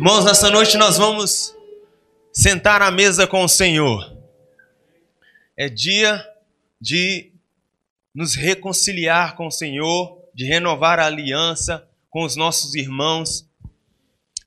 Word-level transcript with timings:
Irmãos, 0.00 0.24
nessa 0.24 0.48
noite 0.48 0.78
nós 0.78 0.96
vamos 0.96 1.54
sentar 2.32 2.80
à 2.80 2.90
mesa 2.90 3.26
com 3.26 3.44
o 3.44 3.48
Senhor. 3.48 4.16
É 5.54 5.68
dia 5.68 6.26
de 6.80 7.30
nos 8.14 8.34
reconciliar 8.34 9.36
com 9.36 9.48
o 9.48 9.50
Senhor, 9.50 10.18
de 10.34 10.46
renovar 10.46 10.98
a 10.98 11.04
aliança 11.04 11.86
com 12.08 12.24
os 12.24 12.34
nossos 12.34 12.74
irmãos. 12.74 13.46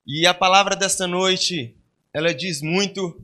E 0.08 0.26
a 0.26 0.34
palavra 0.34 0.76
desta 0.76 1.06
noite, 1.06 1.78
ela 2.12 2.34
diz 2.34 2.60
muito 2.60 3.22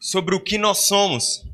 sobre 0.00 0.34
o 0.34 0.40
que 0.40 0.58
nós 0.58 0.78
somos. 0.78 1.46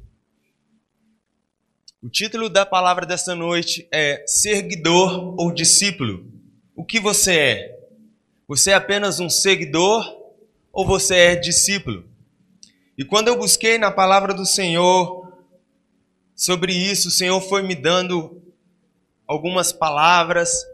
O 2.03 2.09
título 2.09 2.49
da 2.49 2.65
palavra 2.65 3.05
desta 3.05 3.35
noite 3.35 3.87
é 3.93 4.25
Seguidor 4.27 5.39
ou 5.39 5.53
Discípulo. 5.53 6.25
O 6.75 6.87
que 6.87 6.99
você 6.99 7.37
é? 7.37 7.72
Você 8.53 8.71
é 8.71 8.75
apenas 8.75 9.19
um 9.19 9.31
seguidor 9.31 10.05
ou 10.71 10.87
você 10.87 11.15
é 11.17 11.37
discípulo? 11.37 12.07
E 12.99 13.03
quando 13.03 13.29
eu 13.29 13.39
busquei 13.39 13.79
na 13.79 13.91
palavra 13.91 14.35
do 14.35 14.45
Senhor 14.45 15.43
sobre 16.37 16.75
isso, 16.75 17.09
o 17.09 17.11
Senhor 17.11 17.41
foi 17.41 17.63
me 17.63 17.75
dando 17.75 18.43
algumas 19.27 19.73
palavras 19.73 20.67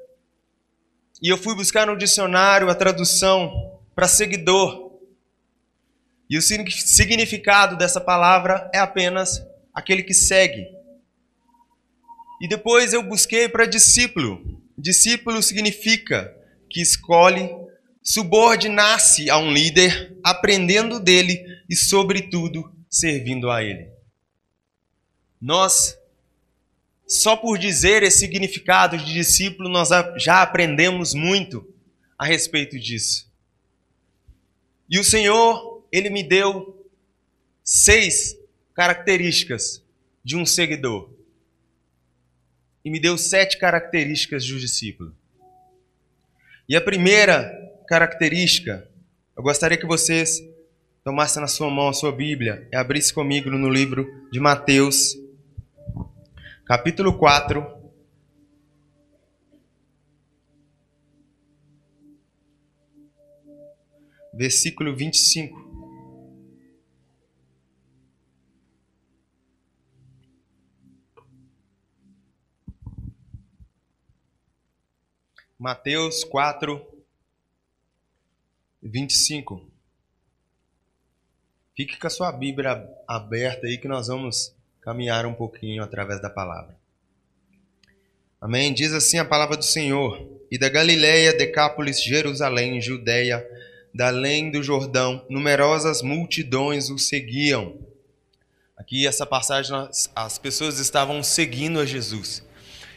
e 1.23 1.29
eu 1.29 1.39
fui 1.39 1.55
buscar 1.55 1.87
no 1.87 1.97
dicionário 1.97 2.69
a 2.69 2.75
tradução 2.75 3.79
para 3.95 4.09
seguidor. 4.09 4.99
E 6.29 6.37
o 6.37 6.43
significado 6.43 7.77
dessa 7.77 8.01
palavra 8.01 8.69
é 8.75 8.81
apenas 8.81 9.41
aquele 9.73 10.03
que 10.03 10.15
segue. 10.15 10.67
E 12.43 12.49
depois 12.49 12.93
eu 12.93 13.05
busquei 13.05 13.49
para 13.49 13.67
discípulo. 13.67 14.61
Discípulo 14.77 15.41
significa 15.41 16.37
que 16.69 16.83
escolhe 16.83 17.68
subordinar-se 18.09 19.29
a 19.29 19.37
um 19.37 19.53
líder, 19.53 20.17
aprendendo 20.25 20.99
dele 20.99 21.45
e, 21.69 21.77
sobretudo, 21.77 22.75
servindo 22.89 23.51
a 23.51 23.63
ele. 23.63 23.91
Nós, 25.39 25.95
só 27.07 27.37
por 27.37 27.59
dizer 27.59 28.03
esse 28.03 28.21
significado 28.21 28.97
de 28.97 29.13
discípulo, 29.13 29.69
nós 29.69 29.91
já 30.17 30.41
aprendemos 30.41 31.13
muito 31.13 31.71
a 32.19 32.25
respeito 32.25 32.81
disso. 32.81 33.31
E 34.89 34.99
o 34.99 35.05
Senhor, 35.05 35.87
Ele 35.93 36.09
me 36.09 36.23
deu 36.23 36.91
seis 37.63 38.39
características 38.73 39.85
de 40.25 40.35
um 40.35 40.47
seguidor. 40.47 41.11
E 42.83 42.91
me 42.91 42.99
deu 42.99 43.19
sete 43.19 43.59
características 43.59 44.47
de 44.47 44.55
um 44.55 44.59
discípulo. 44.59 45.15
E 46.67 46.75
a 46.75 46.81
primeira 46.81 47.68
característica, 47.89 48.87
eu 49.35 49.43
gostaria 49.43 49.79
que 49.79 49.87
vocês 49.87 50.43
tomassem 51.03 51.41
na 51.41 51.49
sua 51.49 51.71
mão 51.71 51.89
a 51.89 51.95
sua 51.95 52.13
Bíblia 52.13 52.69
e 52.71 52.77
abrissem 52.77 53.15
comigo 53.15 53.49
no 53.49 53.71
livro 53.71 54.07
de 54.31 54.39
Mateus, 54.39 55.17
capítulo 56.67 57.17
4. 57.17 57.79
Versículo 64.35 64.95
25. 64.95 65.67
Mateus 75.59 76.23
4, 76.23 76.98
25. 78.89 79.69
Fique 81.77 81.97
com 81.99 82.07
a 82.07 82.11
sua 82.11 82.33
Bíblia 82.33 82.89
aberta 83.07 83.67
aí 83.67 83.79
que 83.79 83.87
nós 83.87 84.09
vamos 84.09 84.55
caminhar 84.81 85.27
um 85.27 85.35
pouquinho 85.35 85.83
através 85.83 86.21
da 86.21 86.31
palavra. 86.31 86.77
Amém? 88.41 88.73
Diz 88.73 88.93
assim 88.93 89.19
a 89.19 89.25
palavra 89.25 89.57
do 89.57 89.65
Senhor. 89.65 90.27
E 90.51 90.59
da 90.59 90.69
Galiléia, 90.69 91.37
Decápolis, 91.37 92.03
Jerusalém, 92.03 92.81
Judéia, 92.81 93.47
da 93.95 94.09
além 94.09 94.51
do 94.51 94.63
Jordão, 94.63 95.25
numerosas 95.29 96.03
multidões 96.03 96.89
o 96.89 96.99
seguiam. 96.99 97.79
Aqui 98.77 99.07
essa 99.07 99.27
passagem 99.27 99.75
as 100.15 100.39
pessoas 100.39 100.79
estavam 100.79 101.23
seguindo 101.23 101.81
a 101.81 101.87
Jesus. 101.87 102.43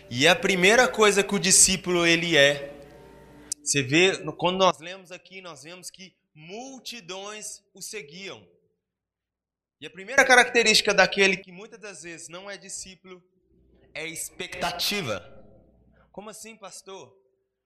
E 0.10 0.28
a 0.28 0.36
primeira 0.36 0.88
coisa 0.88 1.24
que 1.24 1.34
o 1.34 1.40
discípulo 1.40 2.06
ele 2.06 2.38
é, 2.38 2.71
você 3.64 3.82
vê, 3.82 4.18
quando 4.38 4.58
nós 4.58 4.80
lemos 4.80 5.12
aqui, 5.12 5.42
nós 5.42 5.64
vemos 5.64 5.90
que 5.90 6.14
multidões 6.34 7.62
o 7.74 7.82
seguiam. 7.82 8.46
E 9.80 9.86
a 9.86 9.90
primeira 9.90 10.24
característica 10.26 10.94
daquele 10.94 11.38
que 11.38 11.52
muitas 11.52 11.80
das 11.80 12.04
vezes 12.04 12.30
não 12.30 12.50
é 12.50 12.58
discípulo 12.58 13.22
é 13.94 14.08
expectativa. 14.08 15.22
Como 16.12 16.30
assim, 16.30 16.56
pastor? 16.56 17.16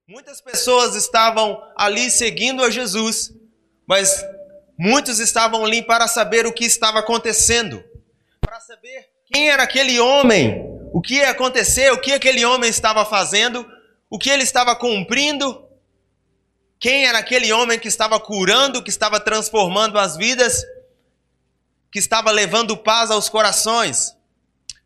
Muitas 0.07 0.39
pessoas 0.39 0.95
estavam 0.95 1.61
ali 1.75 2.09
seguindo 2.09 2.63
a 2.63 2.69
Jesus, 2.69 3.33
mas 3.87 4.23
muitos 4.77 5.19
estavam 5.19 5.65
ali 5.65 5.81
para 5.81 6.07
saber 6.07 6.45
o 6.45 6.53
que 6.53 6.63
estava 6.63 6.99
acontecendo, 6.99 7.83
para 8.39 8.59
saber 8.59 9.09
quem 9.25 9.49
era 9.49 9.63
aquele 9.63 9.99
homem 9.99 10.75
o 10.95 11.01
que 11.01 11.15
ia 11.15 11.29
acontecer, 11.29 11.91
o 11.91 11.99
que 11.99 12.13
aquele 12.13 12.45
homem 12.45 12.69
estava 12.69 13.03
fazendo, 13.03 13.69
o 14.09 14.17
que 14.17 14.29
ele 14.29 14.43
estava 14.43 14.73
cumprindo, 14.77 15.64
quem 16.79 17.05
era 17.05 17.19
aquele 17.19 17.51
homem 17.51 17.79
que 17.79 17.87
estava 17.87 18.19
curando, 18.19 18.83
que 18.83 18.89
estava 18.89 19.19
transformando 19.19 19.97
as 19.97 20.17
vidas, 20.17 20.63
que 21.91 21.99
estava 21.99 22.31
levando 22.31 22.75
paz 22.75 23.09
aos 23.09 23.29
corações. 23.29 24.15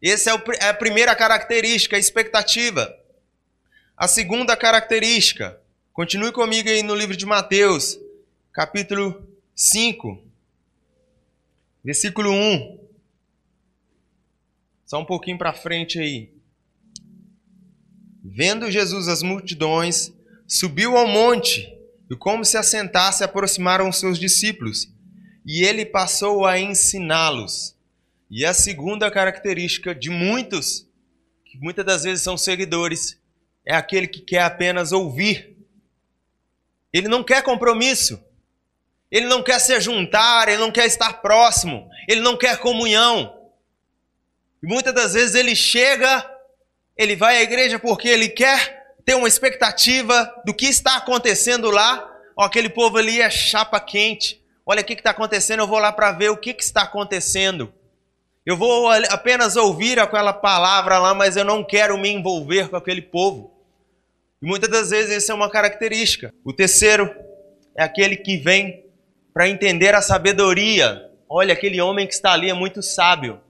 Essa 0.01 0.31
é, 0.31 0.43
é 0.61 0.69
a 0.69 0.73
primeira 0.73 1.15
característica, 1.15 1.95
a 1.95 1.99
expectativa. 1.99 2.95
A 3.97 4.07
segunda 4.07 4.55
característica, 4.55 5.59
continue 5.91 6.31
comigo 6.31 6.69
aí 6.69 6.83
no 6.83 6.95
livro 6.95 7.17
de 7.17 7.25
Mateus, 7.25 7.99
capítulo 8.53 9.27
5, 9.55 10.23
versículo 11.83 12.31
1. 12.31 12.79
Só 14.85 14.99
um 14.99 15.05
pouquinho 15.05 15.37
para 15.37 15.53
frente 15.53 15.99
aí. 15.99 16.31
Vendo 18.23 18.71
Jesus 18.71 19.07
as 19.07 19.21
multidões, 19.21 20.13
subiu 20.47 20.95
ao 20.95 21.07
monte 21.07 21.78
e, 22.09 22.15
como 22.15 22.43
se 22.43 22.57
assentasse, 22.57 23.23
aproximaram 23.23 23.91
seus 23.91 24.17
discípulos. 24.17 24.89
E 25.45 25.63
ele 25.63 25.85
passou 25.85 26.45
a 26.45 26.59
ensiná-los. 26.59 27.75
E 28.29 28.45
a 28.45 28.53
segunda 28.53 29.09
característica 29.09 29.93
de 29.93 30.09
muitos, 30.09 30.87
que 31.45 31.57
muitas 31.57 31.85
das 31.85 32.03
vezes 32.03 32.23
são 32.23 32.37
seguidores, 32.37 33.17
é 33.65 33.75
aquele 33.75 34.07
que 34.07 34.21
quer 34.21 34.41
apenas 34.41 34.91
ouvir. 34.91 35.55
Ele 36.91 37.07
não 37.07 37.23
quer 37.23 37.43
compromisso. 37.43 38.23
Ele 39.11 39.25
não 39.25 39.41
quer 39.41 39.59
se 39.59 39.79
juntar, 39.81 40.47
ele 40.47 40.59
não 40.59 40.71
quer 40.71 40.85
estar 40.85 41.13
próximo, 41.13 41.89
ele 42.07 42.21
não 42.21 42.37
quer 42.37 42.57
comunhão. 42.59 43.35
E 44.61 44.67
muitas 44.67 44.93
das 44.93 45.13
vezes 45.13 45.35
ele 45.35 45.55
chega, 45.55 46.29
ele 46.95 47.15
vai 47.15 47.37
à 47.37 47.41
igreja 47.41 47.79
porque 47.79 48.07
ele 48.07 48.29
quer 48.29 48.78
ter 49.09 49.15
uma 49.15 49.27
expectativa 49.27 50.31
do 50.45 50.53
que 50.53 50.67
está 50.67 50.97
acontecendo 50.97 51.71
lá. 51.71 52.15
Ó, 52.37 52.43
aquele 52.43 52.69
povo 52.69 52.99
ali 52.99 53.19
é 53.19 53.27
chapa 53.27 53.79
quente. 53.79 54.39
Olha 54.63 54.81
o 54.81 54.85
que 54.85 54.93
está 54.93 55.09
acontecendo, 55.09 55.61
eu 55.61 55.67
vou 55.67 55.79
lá 55.79 55.91
para 55.91 56.11
ver 56.11 56.29
o 56.29 56.37
que, 56.37 56.53
que 56.53 56.61
está 56.61 56.83
acontecendo. 56.83 57.73
Eu 58.45 58.55
vou 58.55 58.87
apenas 59.09 59.55
ouvir 59.55 59.99
aquela 59.99 60.31
palavra 60.31 60.99
lá, 60.99 61.15
mas 61.15 61.35
eu 61.35 61.43
não 61.43 61.63
quero 61.63 61.97
me 61.97 62.07
envolver 62.07 62.69
com 62.69 62.75
aquele 62.75 63.01
povo. 63.01 63.51
E 64.43 64.45
muitas 64.45 64.69
das 64.69 64.91
vezes 64.91 65.09
essa 65.09 65.31
é 65.31 65.35
uma 65.35 65.49
característica. 65.49 66.31
O 66.45 66.53
terceiro 66.53 67.11
é 67.75 67.81
aquele 67.81 68.15
que 68.15 68.37
vem 68.37 68.85
para 69.33 69.49
entender 69.49 69.95
a 69.95 70.03
sabedoria. 70.03 71.09
Olha, 71.27 71.53
aquele 71.53 71.81
homem 71.81 72.05
que 72.05 72.13
está 72.13 72.33
ali 72.33 72.47
é 72.47 72.53
muito 72.53 72.83
sábio. 72.83 73.41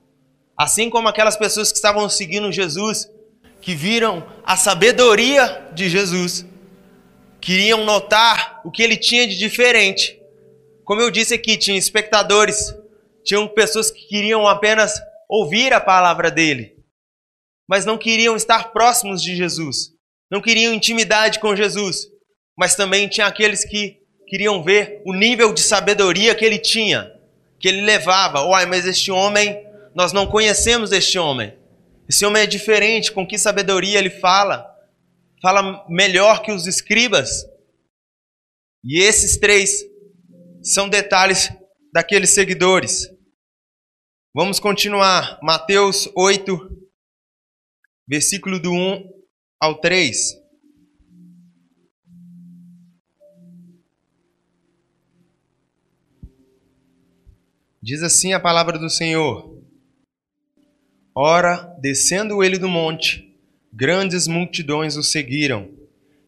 Assim 0.56 0.89
como 0.89 1.09
aquelas 1.09 1.35
pessoas 1.35 1.69
que 1.69 1.75
estavam 1.75 2.07
seguindo 2.07 2.50
Jesus, 2.50 3.11
que 3.61 3.75
viram 3.75 4.25
a 4.44 4.56
sabedoria 4.56 5.69
de 5.73 5.89
Jesus, 5.89 6.45
queriam 7.41 7.83
notar 7.83 8.61
o 8.63 8.71
que 8.71 8.81
ele 8.81 8.97
tinha 8.97 9.27
de 9.27 9.38
diferente. 9.38 10.19
Como 10.83 11.01
eu 11.01 11.11
disse 11.11 11.33
aqui, 11.33 11.57
tinha 11.57 11.77
espectadores, 11.77 12.73
tinham 13.23 13.47
pessoas 13.47 13.91
que 13.91 14.07
queriam 14.07 14.47
apenas 14.47 15.00
ouvir 15.29 15.73
a 15.73 15.79
palavra 15.79 16.31
dele, 16.31 16.75
mas 17.67 17.85
não 17.85 17.97
queriam 17.97 18.35
estar 18.35 18.71
próximos 18.71 19.21
de 19.21 19.35
Jesus, 19.35 19.91
não 20.31 20.41
queriam 20.41 20.73
intimidade 20.73 21.39
com 21.39 21.56
Jesus, 21.56 22.07
mas 22.57 22.75
também 22.75 23.07
tinha 23.07 23.27
aqueles 23.27 23.63
que 23.63 24.00
queriam 24.27 24.63
ver 24.63 25.01
o 25.06 25.13
nível 25.13 25.53
de 25.53 25.61
sabedoria 25.61 26.33
que 26.35 26.45
ele 26.45 26.59
tinha, 26.59 27.11
que 27.59 27.67
ele 27.67 27.81
levava. 27.81 28.41
Uai, 28.44 28.65
mas 28.65 28.85
este 28.85 29.11
homem 29.11 29.63
nós 29.94 30.13
não 30.13 30.27
conhecemos 30.27 30.91
este 30.91 31.17
homem. 31.17 31.58
Esse 32.09 32.25
homem 32.25 32.41
é 32.41 32.47
diferente, 32.47 33.11
com 33.11 33.27
que 33.27 33.38
sabedoria 33.38 34.00
ele 34.00 34.09
fala. 34.09 34.65
Fala 35.39 35.85
melhor 35.88 36.41
que 36.41 36.51
os 36.51 36.65
escribas. 36.65 37.45
E 38.83 39.00
esses 39.00 39.38
três 39.38 39.83
são 40.63 40.89
detalhes 40.89 41.50
daqueles 41.94 42.31
seguidores. 42.31 43.07
Vamos 44.35 44.59
continuar. 44.59 45.39
Mateus 45.44 46.09
8, 46.15 46.57
versículo 48.07 48.59
do 48.59 48.71
1 48.73 49.07
ao 49.61 49.79
3. 49.79 50.39
Diz 57.81 58.01
assim 58.01 58.33
a 58.33 58.39
palavra 58.39 58.79
do 58.79 58.89
Senhor: 58.89 59.58
Ora, 61.21 61.75
descendo 61.81 62.42
ele 62.42 62.57
do 62.57 62.69
monte, 62.69 63.30
grandes 63.74 64.25
multidões 64.25 64.95
o 64.95 65.04
seguiram. 65.04 65.68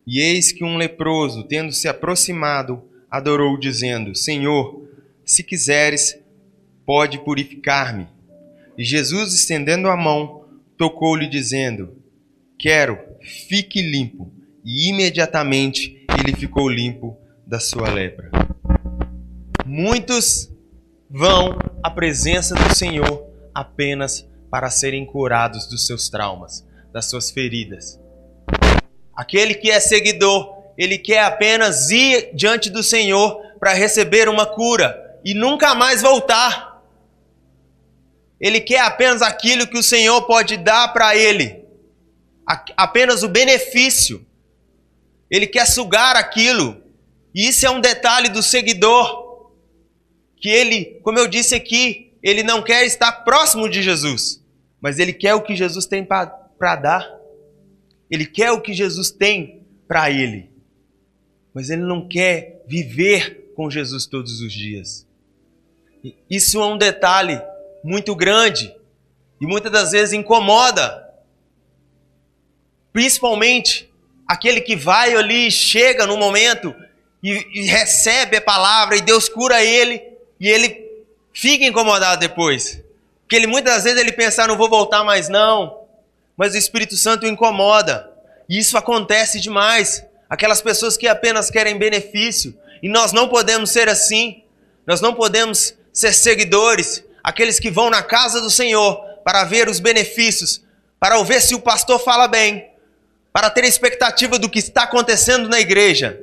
E 0.05 0.19
eis 0.19 0.51
que 0.51 0.65
um 0.65 0.75
leproso, 0.75 1.45
tendo 1.45 1.71
se 1.71 1.87
aproximado, 1.87 2.83
adorou, 3.09 3.57
dizendo: 3.57 4.13
Senhor, 4.13 4.85
se 5.23 5.43
quiseres, 5.43 6.19
pode 6.85 7.19
purificar-me. 7.19 8.05
E 8.77 8.83
Jesus, 8.83 9.33
estendendo 9.33 9.87
a 9.87 9.95
mão, 9.95 10.43
tocou-lhe, 10.77 11.25
dizendo: 11.25 11.95
Quero, 12.59 12.99
fique 13.47 13.81
limpo. 13.81 14.29
E 14.61 14.89
imediatamente 14.89 16.05
ele 16.19 16.35
ficou 16.35 16.67
limpo 16.67 17.17
da 17.47 17.61
sua 17.61 17.89
lepra. 17.89 18.29
Muitos 19.65 20.51
vão 21.09 21.57
à 21.81 21.89
presença 21.89 22.53
do 22.55 22.75
Senhor 22.75 23.25
apenas 23.55 24.29
para 24.51 24.69
serem 24.69 25.05
curados 25.05 25.65
dos 25.65 25.87
seus 25.87 26.09
traumas, 26.09 26.67
das 26.91 27.05
suas 27.05 27.31
feridas. 27.31 27.97
Aquele 29.15 29.55
que 29.55 29.71
é 29.71 29.79
seguidor, 29.79 30.53
ele 30.77 30.97
quer 30.97 31.23
apenas 31.23 31.89
ir 31.89 32.31
diante 32.35 32.69
do 32.69 32.83
Senhor 32.83 33.41
para 33.59 33.73
receber 33.73 34.27
uma 34.27 34.45
cura 34.45 35.19
e 35.23 35.33
nunca 35.33 35.73
mais 35.73 36.01
voltar. 36.01 36.83
Ele 38.39 38.59
quer 38.59 38.81
apenas 38.81 39.21
aquilo 39.21 39.67
que 39.67 39.77
o 39.77 39.83
Senhor 39.83 40.23
pode 40.23 40.57
dar 40.57 40.91
para 40.91 41.15
ele, 41.15 41.63
apenas 42.75 43.23
o 43.23 43.29
benefício. 43.29 44.25
Ele 45.29 45.47
quer 45.47 45.65
sugar 45.65 46.17
aquilo. 46.17 46.83
E 47.33 47.47
isso 47.47 47.65
é 47.65 47.69
um 47.69 47.79
detalhe 47.79 48.27
do 48.27 48.43
seguidor 48.43 49.49
que 50.35 50.49
ele, 50.49 50.99
como 51.03 51.19
eu 51.19 51.27
disse 51.27 51.53
aqui, 51.53 52.11
ele 52.21 52.41
não 52.41 52.63
quer 52.63 52.83
estar 52.83 53.11
próximo 53.23 53.69
de 53.69 53.81
Jesus, 53.81 54.40
mas 54.81 54.97
ele 54.97 55.13
quer 55.13 55.35
o 55.35 55.41
que 55.41 55.55
Jesus 55.55 55.85
tem 55.85 56.03
para 56.03 56.75
dar. 56.75 57.07
Ele 58.09 58.25
quer 58.25 58.51
o 58.51 58.59
que 58.59 58.73
Jesus 58.73 59.11
tem 59.11 59.61
para 59.87 60.09
ele. 60.09 60.49
Mas 61.53 61.69
ele 61.69 61.83
não 61.83 62.07
quer 62.07 62.63
viver 62.67 63.53
com 63.55 63.69
Jesus 63.69 64.07
todos 64.07 64.41
os 64.41 64.51
dias. 64.51 65.07
Isso 66.29 66.59
é 66.59 66.65
um 66.65 66.77
detalhe 66.77 67.39
muito 67.83 68.15
grande 68.15 68.75
e 69.39 69.45
muitas 69.45 69.71
das 69.71 69.91
vezes 69.91 70.13
incomoda. 70.13 71.07
Principalmente 72.91 73.89
aquele 74.27 74.61
que 74.61 74.75
vai 74.75 75.13
ali, 75.13 75.51
chega 75.51 76.07
no 76.07 76.17
momento 76.17 76.73
e, 77.21 77.45
e 77.53 77.61
recebe 77.65 78.37
a 78.37 78.41
palavra 78.41 78.95
e 78.95 79.01
Deus 79.01 79.29
cura 79.29 79.63
ele 79.63 80.01
e 80.39 80.47
ele 80.47 81.05
fica 81.31 81.65
incomodado 81.65 82.19
depois. 82.19 82.81
Porque 83.31 83.37
ele 83.37 83.47
muitas 83.47 83.85
vezes 83.85 83.97
ele 83.97 84.11
pensa, 84.11 84.43
ah, 84.43 84.47
não 84.47 84.57
vou 84.57 84.67
voltar 84.67 85.05
mais 85.05 85.29
não. 85.29 85.85
Mas 86.35 86.53
o 86.53 86.57
Espírito 86.57 86.97
Santo 86.97 87.23
o 87.23 87.29
incomoda. 87.29 88.11
E 88.49 88.59
isso 88.59 88.77
acontece 88.77 89.39
demais. 89.39 90.05
Aquelas 90.29 90.61
pessoas 90.61 90.97
que 90.97 91.07
apenas 91.07 91.49
querem 91.49 91.79
benefício. 91.79 92.53
E 92.83 92.89
nós 92.89 93.13
não 93.13 93.29
podemos 93.29 93.69
ser 93.69 93.87
assim. 93.87 94.43
Nós 94.85 94.99
não 94.99 95.13
podemos 95.13 95.73
ser 95.93 96.11
seguidores, 96.11 97.05
aqueles 97.23 97.57
que 97.57 97.71
vão 97.71 97.89
na 97.89 98.03
casa 98.03 98.41
do 98.41 98.49
Senhor 98.49 99.01
para 99.23 99.45
ver 99.45 99.69
os 99.69 99.79
benefícios, 99.79 100.61
para 100.99 101.17
ver 101.23 101.41
se 101.41 101.55
o 101.55 101.61
pastor 101.61 101.99
fala 101.99 102.27
bem, 102.27 102.69
para 103.31 103.49
ter 103.49 103.63
expectativa 103.63 104.37
do 104.37 104.49
que 104.49 104.59
está 104.59 104.83
acontecendo 104.83 105.47
na 105.47 105.61
igreja. 105.61 106.19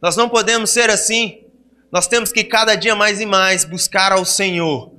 Nós 0.00 0.14
não 0.14 0.28
podemos 0.28 0.70
ser 0.70 0.90
assim. 0.90 1.40
Nós 1.90 2.06
temos 2.06 2.30
que 2.30 2.44
cada 2.44 2.76
dia 2.76 2.94
mais 2.94 3.20
e 3.20 3.26
mais 3.26 3.64
buscar 3.64 4.12
ao 4.12 4.24
Senhor. 4.24 4.93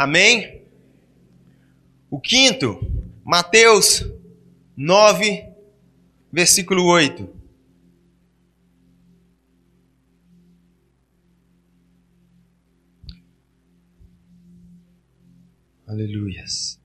Amém? 0.00 0.62
O 2.10 2.18
quinto, 2.18 2.80
Mateus 3.22 4.02
9, 4.74 5.44
versículo 6.32 6.86
8. 6.86 7.28
Aleluias. 15.86 16.80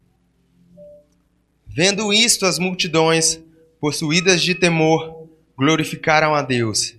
Vendo 1.65 2.11
isto, 2.11 2.45
as 2.45 2.59
multidões, 2.59 3.41
possuídas 3.79 4.41
de 4.41 4.53
temor, 4.53 5.29
glorificaram 5.55 6.35
a 6.35 6.41
Deus 6.41 6.97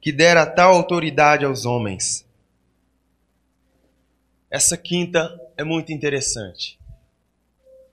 que 0.00 0.12
dera 0.12 0.46
tal 0.46 0.72
autoridade 0.72 1.44
aos 1.44 1.66
homens. 1.66 2.26
Essa 4.50 4.74
quinta 4.74 5.38
é 5.58 5.64
muito 5.64 5.92
interessante, 5.92 6.78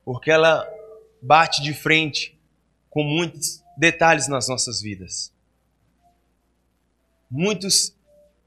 porque 0.05 0.29
ela 0.29 0.71
bate 1.19 1.63
de 1.63 1.73
frente 1.73 2.39
com 2.91 3.03
muitos 3.03 3.63
detalhes 3.75 4.27
nas 4.27 4.47
nossas 4.47 4.79
vidas. 4.79 5.33
Muitos 7.29 7.95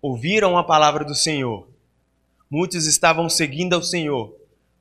ouviram 0.00 0.56
a 0.56 0.62
palavra 0.62 1.04
do 1.04 1.16
Senhor, 1.16 1.68
muitos 2.48 2.86
estavam 2.86 3.28
seguindo 3.28 3.74
ao 3.74 3.82
Senhor, 3.82 4.32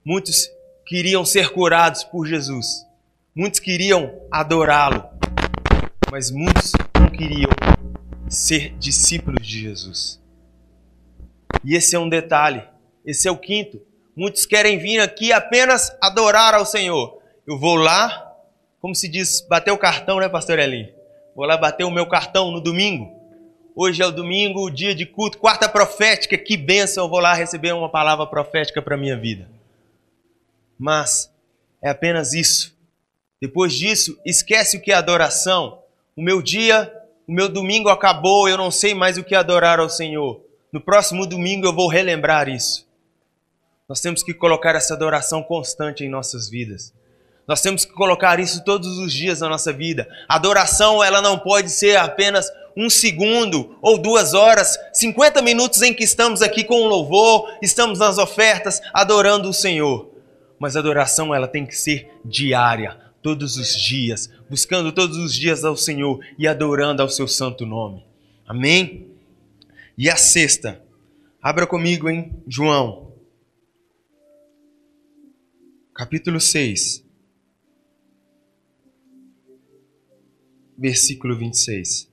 muitos 0.06 0.48
queriam 0.86 1.26
ser 1.26 1.50
curados 1.50 2.04
por 2.04 2.28
Jesus, 2.28 2.86
muitos 3.34 3.60
queriam 3.60 4.22
adorá-lo, 4.32 5.04
mas 6.12 6.30
muitos 6.30 6.74
não 6.94 7.10
queriam 7.10 7.50
ser 8.30 8.78
discípulos 8.78 9.46
de 9.48 9.60
Jesus. 9.60 10.22
E 11.66 11.76
esse 11.76 11.96
é 11.96 12.00
um 12.00 12.08
detalhe, 12.08 12.64
esse 13.04 13.28
é 13.28 13.32
o 13.32 13.38
quinto. 13.38 13.87
Muitos 14.18 14.48
querem 14.48 14.80
vir 14.80 15.00
aqui 15.00 15.32
apenas 15.32 15.96
adorar 16.02 16.56
ao 16.56 16.66
Senhor. 16.66 17.22
Eu 17.46 17.60
vou 17.60 17.76
lá, 17.76 18.34
como 18.82 18.96
se 18.96 19.08
diz, 19.08 19.46
bater 19.48 19.72
o 19.72 19.78
cartão, 19.78 20.20
né, 20.20 20.28
pastor 20.28 20.58
Elim? 20.58 20.90
Vou 21.36 21.46
lá 21.46 21.56
bater 21.56 21.84
o 21.84 21.92
meu 21.92 22.08
cartão 22.08 22.50
no 22.50 22.60
domingo. 22.60 23.16
Hoje 23.76 24.02
é 24.02 24.06
o 24.08 24.12
domingo, 24.12 24.66
o 24.66 24.72
dia 24.72 24.96
de 24.96 25.06
culto, 25.06 25.38
quarta 25.38 25.70
profética, 25.70 26.36
que 26.36 26.58
bênção, 26.58 27.06
eu 27.06 27.10
vou 27.10 27.20
lá 27.20 27.36
receber 27.36 27.74
uma 27.74 27.90
palavra 27.90 28.26
profética 28.26 28.82
para 28.82 28.96
a 28.96 28.98
minha 28.98 29.16
vida. 29.16 29.48
Mas 30.80 31.32
é 31.80 31.90
apenas 31.90 32.34
isso. 32.34 32.76
Depois 33.40 33.72
disso, 33.72 34.20
esquece 34.26 34.78
o 34.78 34.82
que 34.82 34.92
é 34.92 34.96
adoração. 34.96 35.84
O 36.16 36.24
meu 36.24 36.42
dia 36.42 36.92
o 37.28 37.34
meu 37.34 37.50
domingo 37.50 37.90
acabou, 37.90 38.48
eu 38.48 38.58
não 38.58 38.72
sei 38.72 38.96
mais 38.96 39.18
o 39.18 39.24
que 39.24 39.36
adorar 39.36 39.82
ao 39.82 39.90
Senhor. 39.90 40.42
No 40.72 40.80
próximo 40.80 41.28
domingo 41.28 41.68
eu 41.68 41.74
vou 41.74 41.90
relembrar 41.90 42.48
isso. 42.48 42.87
Nós 43.88 44.02
temos 44.02 44.22
que 44.22 44.34
colocar 44.34 44.76
essa 44.76 44.94
adoração 44.94 45.42
constante 45.42 46.04
em 46.04 46.10
nossas 46.10 46.50
vidas. 46.50 46.94
Nós 47.48 47.62
temos 47.62 47.86
que 47.86 47.94
colocar 47.94 48.38
isso 48.38 48.64
todos 48.66 48.98
os 48.98 49.14
dias 49.14 49.40
na 49.40 49.48
nossa 49.48 49.72
vida. 49.72 50.10
A 50.28 50.36
adoração, 50.36 51.02
ela 51.02 51.22
não 51.22 51.40
pode 51.40 51.70
ser 51.70 51.96
apenas 51.96 52.52
um 52.76 52.90
segundo 52.90 53.78
ou 53.82 53.98
duas 53.98 54.34
horas, 54.34 54.78
50 54.94 55.42
minutos 55.42 55.82
em 55.82 55.94
que 55.94 56.04
estamos 56.04 56.42
aqui 56.42 56.66
com 56.66 56.82
o 56.82 56.88
louvor, 56.88 57.50
estamos 57.62 58.00
nas 58.00 58.18
ofertas, 58.18 58.82
adorando 58.94 59.50
o 59.50 59.54
Senhor. 59.54 60.12
Mas 60.60 60.76
a 60.76 60.80
adoração, 60.80 61.34
ela 61.34 61.48
tem 61.48 61.66
que 61.66 61.76
ser 61.76 62.12
diária, 62.26 62.98
todos 63.24 63.58
os 63.58 63.74
dias, 63.74 64.30
buscando 64.50 64.92
todos 64.92 65.18
os 65.18 65.34
dias 65.34 65.64
ao 65.64 65.78
Senhor 65.78 66.20
e 66.38 66.48
adorando 66.48 67.02
ao 67.02 67.10
seu 67.10 67.28
santo 67.28 67.66
nome. 67.66 68.06
Amém? 68.46 69.08
E 69.98 70.10
a 70.10 70.18
sexta, 70.18 70.82
abra 71.42 71.66
comigo 71.66 72.10
em 72.10 72.32
João, 72.48 73.07
capítulo 75.98 76.40
6, 76.40 77.04
versículo 80.78 81.36
26. 81.36 82.08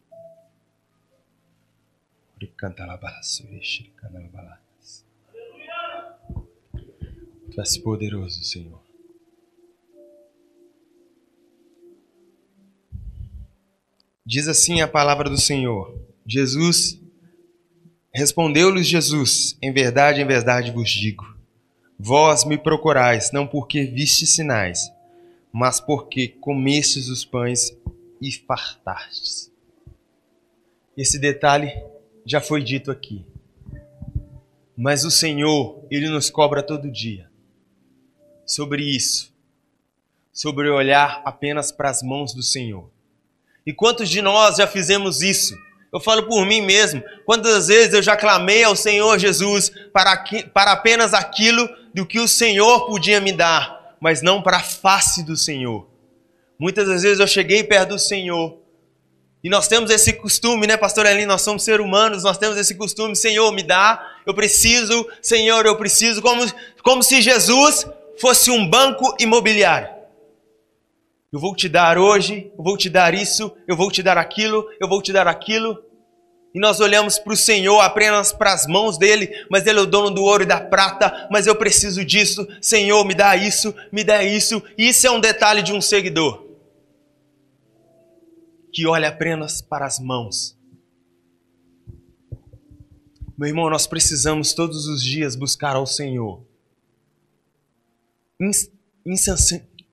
Tu 7.50 7.60
és 7.60 7.76
poderoso, 7.76 8.42
Senhor. 8.42 8.82
Diz 14.24 14.48
assim 14.48 14.80
a 14.80 14.88
palavra 14.88 15.28
do 15.28 15.36
Senhor: 15.38 15.94
Jesus 16.26 16.98
respondeu-lhes 18.14 18.86
Jesus: 18.86 19.58
Em 19.60 19.70
verdade, 19.74 20.22
em 20.22 20.26
verdade 20.26 20.70
vos 20.70 20.88
digo: 20.88 21.33
Vós 21.98 22.44
me 22.44 22.58
procurais 22.58 23.30
não 23.32 23.46
porque 23.46 23.84
viste 23.84 24.26
sinais, 24.26 24.92
mas 25.52 25.80
porque 25.80 26.28
comestes 26.28 27.08
os 27.08 27.24
pães 27.24 27.76
e 28.20 28.32
fartastes. 28.32 29.52
Esse 30.96 31.18
detalhe 31.18 31.72
já 32.24 32.40
foi 32.40 32.62
dito 32.62 32.90
aqui. 32.90 33.24
Mas 34.76 35.04
o 35.04 35.10
Senhor, 35.10 35.84
Ele 35.90 36.08
nos 36.08 36.30
cobra 36.30 36.62
todo 36.62 36.90
dia 36.90 37.30
sobre 38.44 38.82
isso, 38.82 39.32
sobre 40.32 40.68
olhar 40.68 41.22
apenas 41.24 41.70
para 41.70 41.90
as 41.90 42.02
mãos 42.02 42.34
do 42.34 42.42
Senhor. 42.42 42.90
E 43.64 43.72
quantos 43.72 44.10
de 44.10 44.20
nós 44.20 44.56
já 44.56 44.66
fizemos 44.66 45.22
isso? 45.22 45.56
Eu 45.94 46.00
falo 46.00 46.24
por 46.24 46.44
mim 46.44 46.60
mesmo. 46.60 47.00
Quantas 47.24 47.68
vezes 47.68 47.94
eu 47.94 48.02
já 48.02 48.16
clamei 48.16 48.64
ao 48.64 48.74
Senhor 48.74 49.16
Jesus 49.16 49.70
para, 49.92 50.24
para 50.52 50.72
apenas 50.72 51.14
aquilo 51.14 51.68
do 51.94 52.04
que 52.04 52.18
o 52.18 52.26
Senhor 52.26 52.86
podia 52.86 53.20
me 53.20 53.30
dar, 53.30 53.96
mas 54.00 54.20
não 54.20 54.42
para 54.42 54.56
a 54.56 54.62
face 54.62 55.22
do 55.22 55.36
Senhor. 55.36 55.86
Muitas 56.58 56.88
das 56.88 57.02
vezes 57.02 57.20
eu 57.20 57.26
cheguei 57.28 57.62
perto 57.62 57.90
do 57.90 57.98
Senhor 58.00 58.58
e 59.44 59.50
nós 59.50 59.68
temos 59.68 59.90
esse 59.90 60.14
costume, 60.14 60.66
né, 60.66 60.74
pastor 60.74 61.04
Elin? 61.04 61.26
Nós 61.26 61.42
somos 61.42 61.62
seres 61.62 61.84
humanos, 61.84 62.24
nós 62.24 62.38
temos 62.38 62.56
esse 62.56 62.74
costume, 62.74 63.14
Senhor, 63.14 63.52
me 63.52 63.62
dá, 63.62 64.02
eu 64.24 64.32
preciso, 64.32 65.06
Senhor, 65.20 65.66
eu 65.66 65.76
preciso, 65.76 66.22
como, 66.22 66.50
como 66.82 67.02
se 67.02 67.20
Jesus 67.20 67.86
fosse 68.18 68.50
um 68.50 68.66
banco 68.66 69.14
imobiliário. 69.20 69.93
Eu 71.34 71.40
vou 71.40 71.52
te 71.52 71.68
dar 71.68 71.98
hoje, 71.98 72.52
eu 72.56 72.62
vou 72.62 72.76
te 72.76 72.88
dar 72.88 73.12
isso, 73.12 73.50
eu 73.66 73.76
vou 73.76 73.90
te 73.90 74.04
dar 74.04 74.16
aquilo, 74.16 74.70
eu 74.78 74.88
vou 74.88 75.02
te 75.02 75.12
dar 75.12 75.26
aquilo. 75.26 75.82
E 76.54 76.60
nós 76.60 76.78
olhamos 76.78 77.18
para 77.18 77.32
o 77.32 77.36
Senhor 77.36 77.80
apenas 77.80 78.32
para 78.32 78.52
as 78.52 78.68
mãos 78.68 78.96
dele, 78.96 79.44
mas 79.50 79.66
ele 79.66 79.80
é 79.80 79.82
o 79.82 79.86
dono 79.86 80.12
do 80.12 80.22
ouro 80.22 80.44
e 80.44 80.46
da 80.46 80.60
prata, 80.60 81.26
mas 81.32 81.48
eu 81.48 81.56
preciso 81.56 82.04
disso, 82.04 82.46
Senhor, 82.62 83.04
me 83.04 83.16
dá 83.16 83.34
isso, 83.34 83.74
me 83.90 84.04
dá 84.04 84.22
isso. 84.22 84.62
E 84.78 84.90
isso 84.90 85.08
é 85.08 85.10
um 85.10 85.18
detalhe 85.18 85.60
de 85.60 85.72
um 85.72 85.80
seguidor 85.80 86.46
que 88.72 88.86
olha 88.86 89.08
apenas 89.08 89.60
para 89.60 89.86
as 89.86 89.98
mãos. 89.98 90.56
Meu 93.36 93.48
irmão, 93.48 93.68
nós 93.68 93.88
precisamos 93.88 94.54
todos 94.54 94.86
os 94.86 95.02
dias 95.02 95.34
buscar 95.34 95.74
ao 95.74 95.84
Senhor. 95.84 96.46
Ins, 98.40 98.70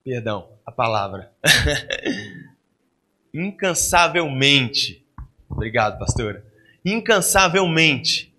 perdão, 0.03 0.50
a 0.65 0.72
palavra. 0.72 1.32
Incansavelmente. 3.34 5.06
Obrigado, 5.50 5.98
pastora. 6.00 6.46
Incansavelmente. 6.84 8.34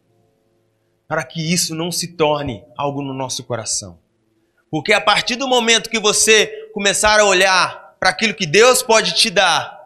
Para 1.09 1.25
que 1.25 1.53
isso 1.53 1.75
não 1.75 1.93
se 1.93 2.17
torne 2.17 2.65
algo 2.77 3.03
no 3.03 3.13
nosso 3.13 3.45
coração. 3.45 3.99
Porque 4.71 4.93
a 4.93 5.01
partir 5.01 5.37
do 5.37 5.47
momento 5.47 5.91
que 5.91 6.01
você 6.01 6.71
começar 6.73 7.21
a 7.21 7.25
olhar 7.25 7.97
para 8.01 8.11
aquilo 8.11 8.35
que 8.35 8.47
Deus 8.47 8.83
pode 8.83 9.15
te 9.15 9.29
dar, 9.29 9.79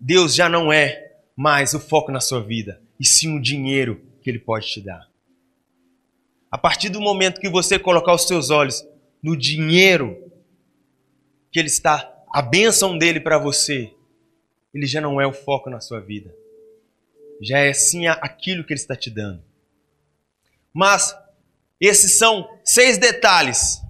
Deus 0.00 0.34
já 0.34 0.48
não 0.48 0.72
é 0.72 1.12
mais 1.36 1.74
o 1.74 1.78
foco 1.78 2.10
na 2.10 2.20
sua 2.20 2.42
vida, 2.42 2.80
e 2.98 3.04
sim 3.04 3.36
o 3.36 3.40
dinheiro 3.40 4.00
que 4.22 4.30
Ele 4.30 4.38
pode 4.38 4.66
te 4.66 4.80
dar. 4.80 5.06
A 6.50 6.56
partir 6.56 6.88
do 6.88 7.00
momento 7.00 7.40
que 7.40 7.48
você 7.48 7.78
colocar 7.78 8.14
os 8.14 8.26
seus 8.26 8.48
olhos 8.50 8.84
no 9.22 9.36
dinheiro 9.36 10.16
que 11.50 11.58
Ele 11.58 11.68
está, 11.68 12.12
a 12.32 12.42
bênção 12.42 12.96
dele 12.96 13.20
para 13.20 13.38
você, 13.38 13.92
ele 14.74 14.86
já 14.86 15.00
não 15.00 15.20
é 15.20 15.26
o 15.26 15.32
foco 15.32 15.70
na 15.70 15.80
sua 15.80 16.00
vida. 16.00 16.34
Já 17.40 17.58
é 17.58 17.72
sim 17.72 18.06
aquilo 18.06 18.64
que 18.64 18.72
Ele 18.72 18.80
está 18.80 18.94
te 18.94 19.10
dando. 19.10 19.42
Mas 20.72 21.16
esses 21.80 22.18
são 22.18 22.58
seis 22.64 22.98
detalhes 22.98 23.80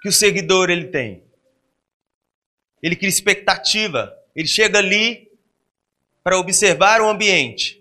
que 0.00 0.08
o 0.08 0.12
seguidor 0.12 0.70
ele 0.70 0.86
tem. 0.86 1.22
Ele 2.82 2.96
cria 2.96 3.10
expectativa 3.10 4.16
ele 4.34 4.48
chega 4.48 4.78
ali 4.78 5.28
para 6.22 6.38
observar 6.38 7.00
o 7.00 7.08
ambiente. 7.08 7.80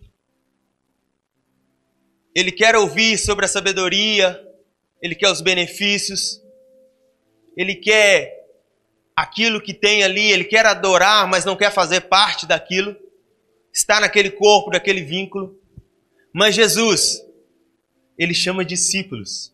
Ele 2.35 2.51
quer 2.51 2.75
ouvir 2.75 3.17
sobre 3.17 3.45
a 3.45 3.47
sabedoria, 3.47 4.45
ele 5.01 5.15
quer 5.15 5.29
os 5.29 5.41
benefícios, 5.41 6.41
ele 7.55 7.75
quer 7.75 8.38
aquilo 9.19 9.59
que 9.59 9.73
tem 9.73 10.01
ali, 10.01 10.31
ele 10.31 10.45
quer 10.45 10.65
adorar, 10.65 11.27
mas 11.27 11.43
não 11.43 11.57
quer 11.57 11.73
fazer 11.73 12.01
parte 12.01 12.45
daquilo, 12.45 12.95
está 13.73 13.99
naquele 13.99 14.31
corpo, 14.31 14.71
daquele 14.71 15.01
vínculo. 15.01 15.59
Mas 16.33 16.55
Jesus, 16.55 17.21
ele 18.17 18.33
chama 18.33 18.63
discípulos. 18.63 19.53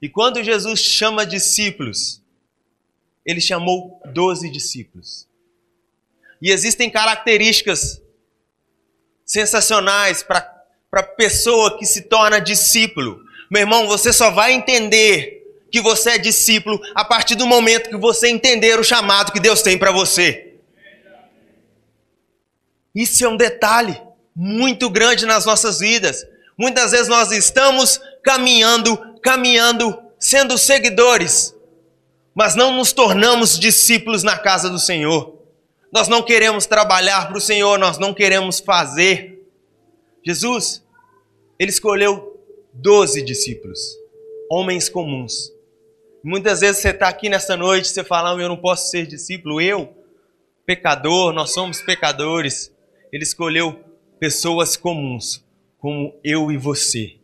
E 0.00 0.08
quando 0.08 0.42
Jesus 0.42 0.78
chama 0.80 1.26
discípulos, 1.26 2.22
ele 3.26 3.40
chamou 3.40 4.00
doze 4.12 4.48
discípulos. 4.48 5.28
E 6.40 6.52
existem 6.52 6.88
características 6.88 8.00
sensacionais 9.24 10.22
para 10.22 10.62
a 10.92 11.02
pessoa 11.02 11.76
que 11.76 11.86
se 11.86 12.02
torna 12.02 12.40
discípulo. 12.40 13.20
Meu 13.50 13.62
irmão, 13.62 13.88
você 13.88 14.12
só 14.12 14.30
vai 14.30 14.52
entender 14.52 15.41
que 15.72 15.80
você 15.80 16.10
é 16.10 16.18
discípulo 16.18 16.78
a 16.94 17.02
partir 17.02 17.34
do 17.34 17.46
momento 17.46 17.88
que 17.88 17.96
você 17.96 18.28
entender 18.28 18.78
o 18.78 18.84
chamado 18.84 19.32
que 19.32 19.40
Deus 19.40 19.62
tem 19.62 19.78
para 19.78 19.90
você. 19.90 20.52
Isso 22.94 23.24
é 23.24 23.28
um 23.28 23.38
detalhe 23.38 23.98
muito 24.36 24.90
grande 24.90 25.24
nas 25.24 25.46
nossas 25.46 25.78
vidas. 25.78 26.26
Muitas 26.58 26.92
vezes 26.92 27.08
nós 27.08 27.32
estamos 27.32 27.98
caminhando, 28.22 28.98
caminhando, 29.22 29.98
sendo 30.18 30.58
seguidores, 30.58 31.54
mas 32.34 32.54
não 32.54 32.76
nos 32.76 32.92
tornamos 32.92 33.58
discípulos 33.58 34.22
na 34.22 34.36
casa 34.38 34.68
do 34.68 34.78
Senhor. 34.78 35.38
Nós 35.90 36.06
não 36.06 36.22
queremos 36.22 36.66
trabalhar 36.66 37.28
para 37.28 37.38
o 37.38 37.40
Senhor, 37.40 37.78
nós 37.78 37.98
não 37.98 38.12
queremos 38.12 38.60
fazer. 38.60 39.42
Jesus, 40.24 40.82
ele 41.58 41.70
escolheu 41.70 42.38
doze 42.74 43.22
discípulos, 43.22 43.80
homens 44.50 44.88
comuns. 44.90 45.51
Muitas 46.24 46.60
vezes 46.60 46.80
você 46.80 46.90
está 46.90 47.08
aqui 47.08 47.28
nessa 47.28 47.56
noite, 47.56 47.88
você 47.88 48.04
fala, 48.04 48.40
eu 48.40 48.48
não 48.48 48.56
posso 48.56 48.90
ser 48.90 49.06
discípulo, 49.06 49.60
eu, 49.60 49.92
pecador, 50.64 51.32
nós 51.32 51.52
somos 51.52 51.82
pecadores. 51.82 52.72
Ele 53.12 53.24
escolheu 53.24 53.82
pessoas 54.20 54.76
comuns, 54.76 55.44
como 55.78 56.14
eu 56.22 56.52
e 56.52 56.56
você. 56.56 57.16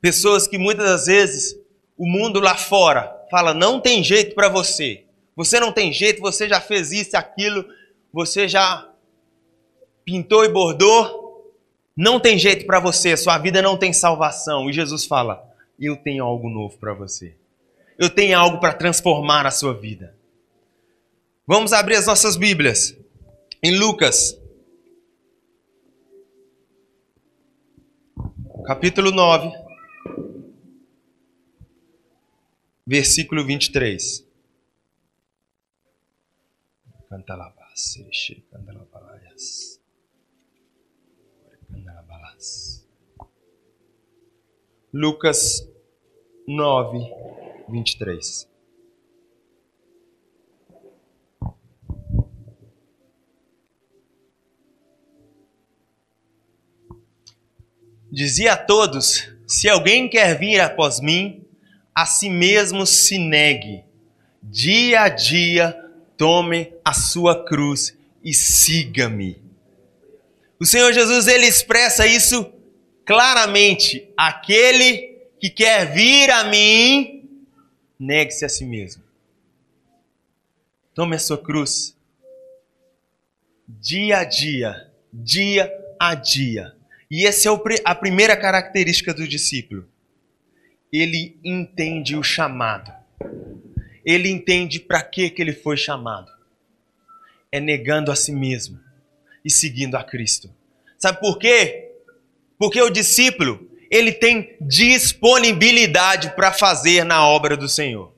Pessoas 0.00 0.48
que 0.48 0.56
muitas 0.56 0.86
das 0.86 1.06
vezes 1.06 1.54
o 1.98 2.06
mundo 2.06 2.40
lá 2.40 2.56
fora 2.56 3.14
fala, 3.30 3.52
não 3.52 3.78
tem 3.78 4.02
jeito 4.02 4.34
para 4.34 4.48
você. 4.48 5.04
Você 5.36 5.60
não 5.60 5.70
tem 5.70 5.92
jeito, 5.92 6.22
você 6.22 6.48
já 6.48 6.60
fez 6.60 6.92
isso 6.92 7.14
aquilo, 7.14 7.64
você 8.10 8.48
já 8.48 8.88
pintou 10.02 10.44
e 10.44 10.48
bordou. 10.48 11.20
Não 11.94 12.18
tem 12.18 12.38
jeito 12.38 12.64
para 12.64 12.80
você, 12.80 13.18
sua 13.18 13.36
vida 13.36 13.60
não 13.60 13.76
tem 13.76 13.92
salvação. 13.92 14.68
E 14.68 14.72
Jesus 14.72 15.04
fala: 15.04 15.42
Eu 15.78 15.94
tenho 15.96 16.24
algo 16.24 16.48
novo 16.48 16.78
para 16.78 16.94
você. 16.94 17.34
Eu 18.02 18.10
tenho 18.10 18.36
algo 18.36 18.58
para 18.58 18.74
transformar 18.74 19.46
a 19.46 19.50
sua 19.52 19.72
vida. 19.72 20.12
Vamos 21.46 21.72
abrir 21.72 21.94
as 21.94 22.04
nossas 22.04 22.36
Bíblias 22.36 22.98
em 23.62 23.78
Lucas, 23.78 24.36
capítulo 28.66 29.12
9, 29.12 29.52
versículo 32.84 33.46
23. 33.46 34.26
Cantalabas, 37.08 37.94
Cantalabas. 38.50 39.80
Cantalabas. 41.70 42.84
Lucas 44.92 45.68
9, 46.48 47.41
23. 47.72 48.48
Dizia 58.10 58.52
a 58.52 58.56
todos: 58.56 59.26
Se 59.46 59.68
alguém 59.68 60.08
quer 60.08 60.38
vir 60.38 60.60
após 60.60 61.00
mim, 61.00 61.46
a 61.94 62.04
si 62.04 62.28
mesmo 62.28 62.84
se 62.84 63.18
negue, 63.18 63.84
dia 64.42 65.02
a 65.02 65.08
dia 65.08 65.74
tome 66.16 66.72
a 66.84 66.92
sua 66.92 67.44
cruz 67.44 67.96
e 68.22 68.34
siga-me. 68.34 69.40
O 70.60 70.66
Senhor 70.66 70.92
Jesus 70.92 71.26
ele 71.26 71.46
expressa 71.46 72.06
isso 72.06 72.52
claramente. 73.04 74.08
Aquele 74.16 75.18
que 75.40 75.50
quer 75.50 75.92
vir 75.92 76.30
a 76.30 76.44
mim, 76.44 77.21
negue-se 78.02 78.44
a 78.44 78.48
si 78.48 78.64
mesmo. 78.64 79.02
Tome 80.94 81.16
a 81.16 81.18
sua 81.18 81.38
cruz. 81.38 81.96
Dia 83.66 84.18
a 84.18 84.24
dia, 84.24 84.90
dia 85.12 85.72
a 85.98 86.14
dia. 86.14 86.74
E 87.10 87.26
essa 87.26 87.48
é 87.48 87.52
a 87.84 87.94
primeira 87.94 88.36
característica 88.36 89.14
do 89.14 89.26
discípulo. 89.26 89.88
Ele 90.92 91.38
entende 91.44 92.16
o 92.16 92.22
chamado 92.22 93.02
ele 94.04 94.28
entende 94.28 94.80
para 94.80 95.02
que, 95.02 95.30
que 95.30 95.40
ele 95.40 95.52
foi 95.52 95.76
chamado. 95.76 96.30
É 97.50 97.60
negando 97.60 98.10
a 98.10 98.16
si 98.16 98.32
mesmo 98.32 98.80
e 99.44 99.50
seguindo 99.50 99.96
a 99.96 100.02
Cristo. 100.02 100.50
Sabe 100.98 101.20
por 101.20 101.38
quê? 101.38 101.90
Porque 102.58 102.80
o 102.80 102.90
discípulo, 102.90 103.70
ele 103.92 104.10
tem 104.10 104.56
disponibilidade 104.58 106.34
para 106.34 106.50
fazer 106.50 107.04
na 107.04 107.28
obra 107.28 107.58
do 107.58 107.68
Senhor. 107.68 108.10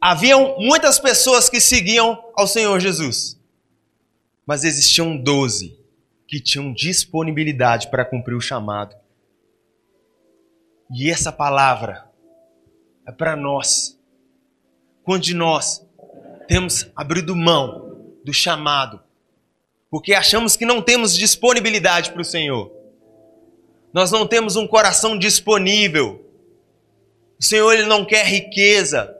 Haviam 0.00 0.56
muitas 0.60 0.96
pessoas 0.96 1.50
que 1.50 1.60
seguiam 1.60 2.30
ao 2.36 2.46
Senhor 2.46 2.78
Jesus, 2.78 3.36
mas 4.46 4.62
existiam 4.62 5.16
doze 5.16 5.76
que 6.28 6.38
tinham 6.38 6.72
disponibilidade 6.72 7.90
para 7.90 8.04
cumprir 8.04 8.36
o 8.36 8.40
chamado. 8.40 8.94
E 10.88 11.10
essa 11.10 11.32
palavra 11.32 12.08
é 13.04 13.10
para 13.10 13.34
nós. 13.34 13.98
Quando 15.02 15.26
nós 15.34 15.84
temos 16.46 16.88
abrido 16.94 17.34
mão 17.34 18.14
do 18.24 18.32
chamado, 18.32 19.02
porque 19.90 20.14
achamos 20.14 20.56
que 20.56 20.64
não 20.64 20.80
temos 20.80 21.16
disponibilidade 21.16 22.12
para 22.12 22.22
o 22.22 22.24
Senhor. 22.24 22.75
Nós 23.96 24.10
não 24.10 24.26
temos 24.26 24.56
um 24.56 24.66
coração 24.66 25.18
disponível. 25.18 26.22
O 27.40 27.42
Senhor 27.42 27.72
ele 27.72 27.86
não 27.86 28.04
quer 28.04 28.26
riqueza. 28.26 29.16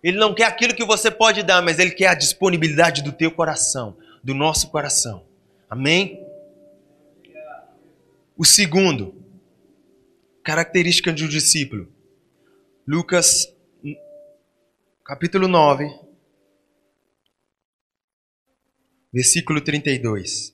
Ele 0.00 0.16
não 0.16 0.32
quer 0.32 0.44
aquilo 0.44 0.76
que 0.76 0.84
você 0.84 1.10
pode 1.10 1.42
dar, 1.42 1.60
mas 1.60 1.80
ele 1.80 1.90
quer 1.90 2.06
a 2.06 2.14
disponibilidade 2.14 3.02
do 3.02 3.10
teu 3.10 3.32
coração, 3.32 3.96
do 4.22 4.32
nosso 4.32 4.70
coração. 4.70 5.26
Amém? 5.68 6.24
O 8.38 8.44
segundo, 8.44 9.12
característica 10.44 11.12
de 11.12 11.24
um 11.24 11.28
discípulo. 11.28 11.92
Lucas 12.86 13.52
capítulo 15.04 15.48
9, 15.48 15.92
versículo 19.12 19.60
32. 19.60 20.51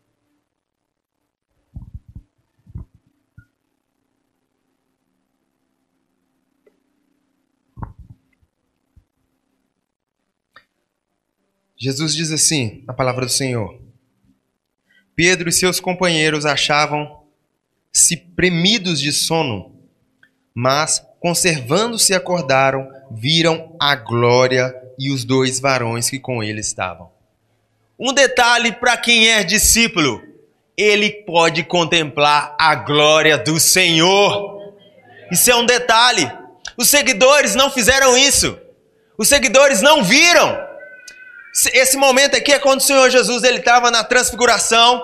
Jesus 11.78 12.12
diz 12.12 12.32
assim, 12.32 12.82
na 12.87 12.92
palavra 12.92 13.25
do 13.25 13.30
Senhor: 13.30 13.80
Pedro 15.14 15.49
e 15.49 15.52
seus 15.52 15.78
companheiros 15.78 16.44
achavam-se 16.44 18.16
premidos 18.35 19.00
de 19.00 19.12
sono, 19.12 19.76
mas, 20.52 21.00
conservando-se 21.20 22.12
acordaram, 22.12 22.88
viram 23.12 23.76
a 23.80 23.94
glória 23.94 24.75
e 24.99 25.12
os 25.12 25.25
dois 25.25 25.61
varões 25.61 26.11
que 26.11 26.18
com 26.18 26.42
ele 26.42 26.61
estavam. 26.61 27.12
Um 27.97 28.12
detalhe 28.12 28.73
para 28.73 28.97
quem 28.97 29.28
é 29.28 29.44
discípulo: 29.44 30.20
ele 30.76 31.11
pode 31.11 31.62
contemplar 31.62 32.56
a 32.58 32.75
glória 32.75 33.38
do 33.38 33.61
Senhor. 33.61 34.75
Isso 35.30 35.49
é 35.49 35.54
um 35.54 35.64
detalhe. 35.64 36.28
Os 36.76 36.88
seguidores 36.88 37.54
não 37.54 37.70
fizeram 37.70 38.16
isso. 38.16 38.58
Os 39.16 39.28
seguidores 39.28 39.80
não 39.80 40.02
viram. 40.02 40.68
Esse 41.73 41.97
momento 41.97 42.37
aqui 42.37 42.53
é 42.53 42.59
quando 42.59 42.81
o 42.81 42.83
Senhor 42.83 43.11
Jesus 43.11 43.43
ele 43.43 43.59
estava 43.59 43.91
na 43.91 44.05
transfiguração 44.05 45.03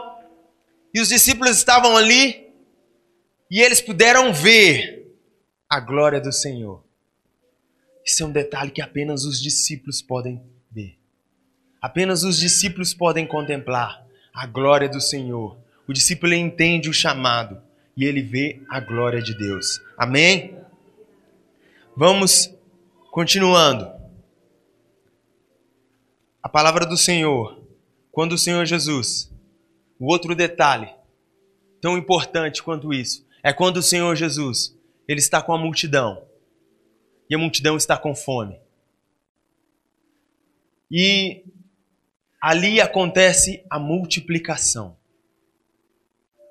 e 0.93 1.01
os 1.01 1.09
discípulos 1.09 1.57
estavam 1.57 1.97
ali 1.97 2.49
e 3.51 3.61
eles 3.61 3.81
puderam 3.81 4.33
ver 4.33 5.05
a 5.69 5.81
glória 5.81 6.21
do 6.21 6.33
Senhor. 6.33 6.85
Isso 8.05 8.23
é 8.23 8.27
um 8.27 8.31
detalhe 8.31 8.71
que 8.71 8.83
apenas 8.83 9.25
os 9.25 9.43
discípulos 9.43 10.03
podem 10.03 10.41
ver. 10.71 10.99
Apenas 11.81 12.23
os 12.23 12.39
discípulos 12.39 12.95
podem 12.95 13.27
contemplar 13.27 14.05
a 14.33 14.47
glória 14.47 14.89
do 14.89 15.01
Senhor. 15.01 15.59
O 15.89 15.93
discípulo 15.93 16.35
entende 16.35 16.89
o 16.89 16.95
chamado 16.95 17.61
e 17.97 18.05
ele 18.05 18.23
vê 18.23 18.63
a 18.69 18.81
glória 18.81 19.23
de 19.23 19.37
Deus. 19.37 19.81
Amém? 19.97 20.59
Vamos 21.97 22.53
continuando. 23.11 23.94
A 26.45 26.49
palavra 26.51 26.85
do 26.85 26.95
Senhor, 26.95 27.59
quando 28.13 28.33
o 28.33 28.39
Senhor 28.39 28.67
Jesus, 28.67 29.33
o 29.99 30.13
outro 30.13 30.35
detalhe 30.35 30.95
tão 31.81 31.97
importante 31.97 32.63
quanto 32.63 32.93
isso, 32.93 33.27
é 33.43 33.51
quando 33.51 33.79
o 33.79 33.83
Senhor 33.83 34.15
Jesus, 34.15 34.77
ele 35.09 35.21
está 35.21 35.41
com 35.41 35.55
a 35.55 35.59
multidão. 35.59 36.23
E 37.31 37.35
a 37.35 37.39
multidão 37.39 37.79
está 37.79 37.97
com 37.97 38.15
fome. 38.15 38.61
E 40.91 41.47
ali 42.39 42.79
acontece 42.79 43.65
a 43.71 43.79
multiplicação. 43.79 44.99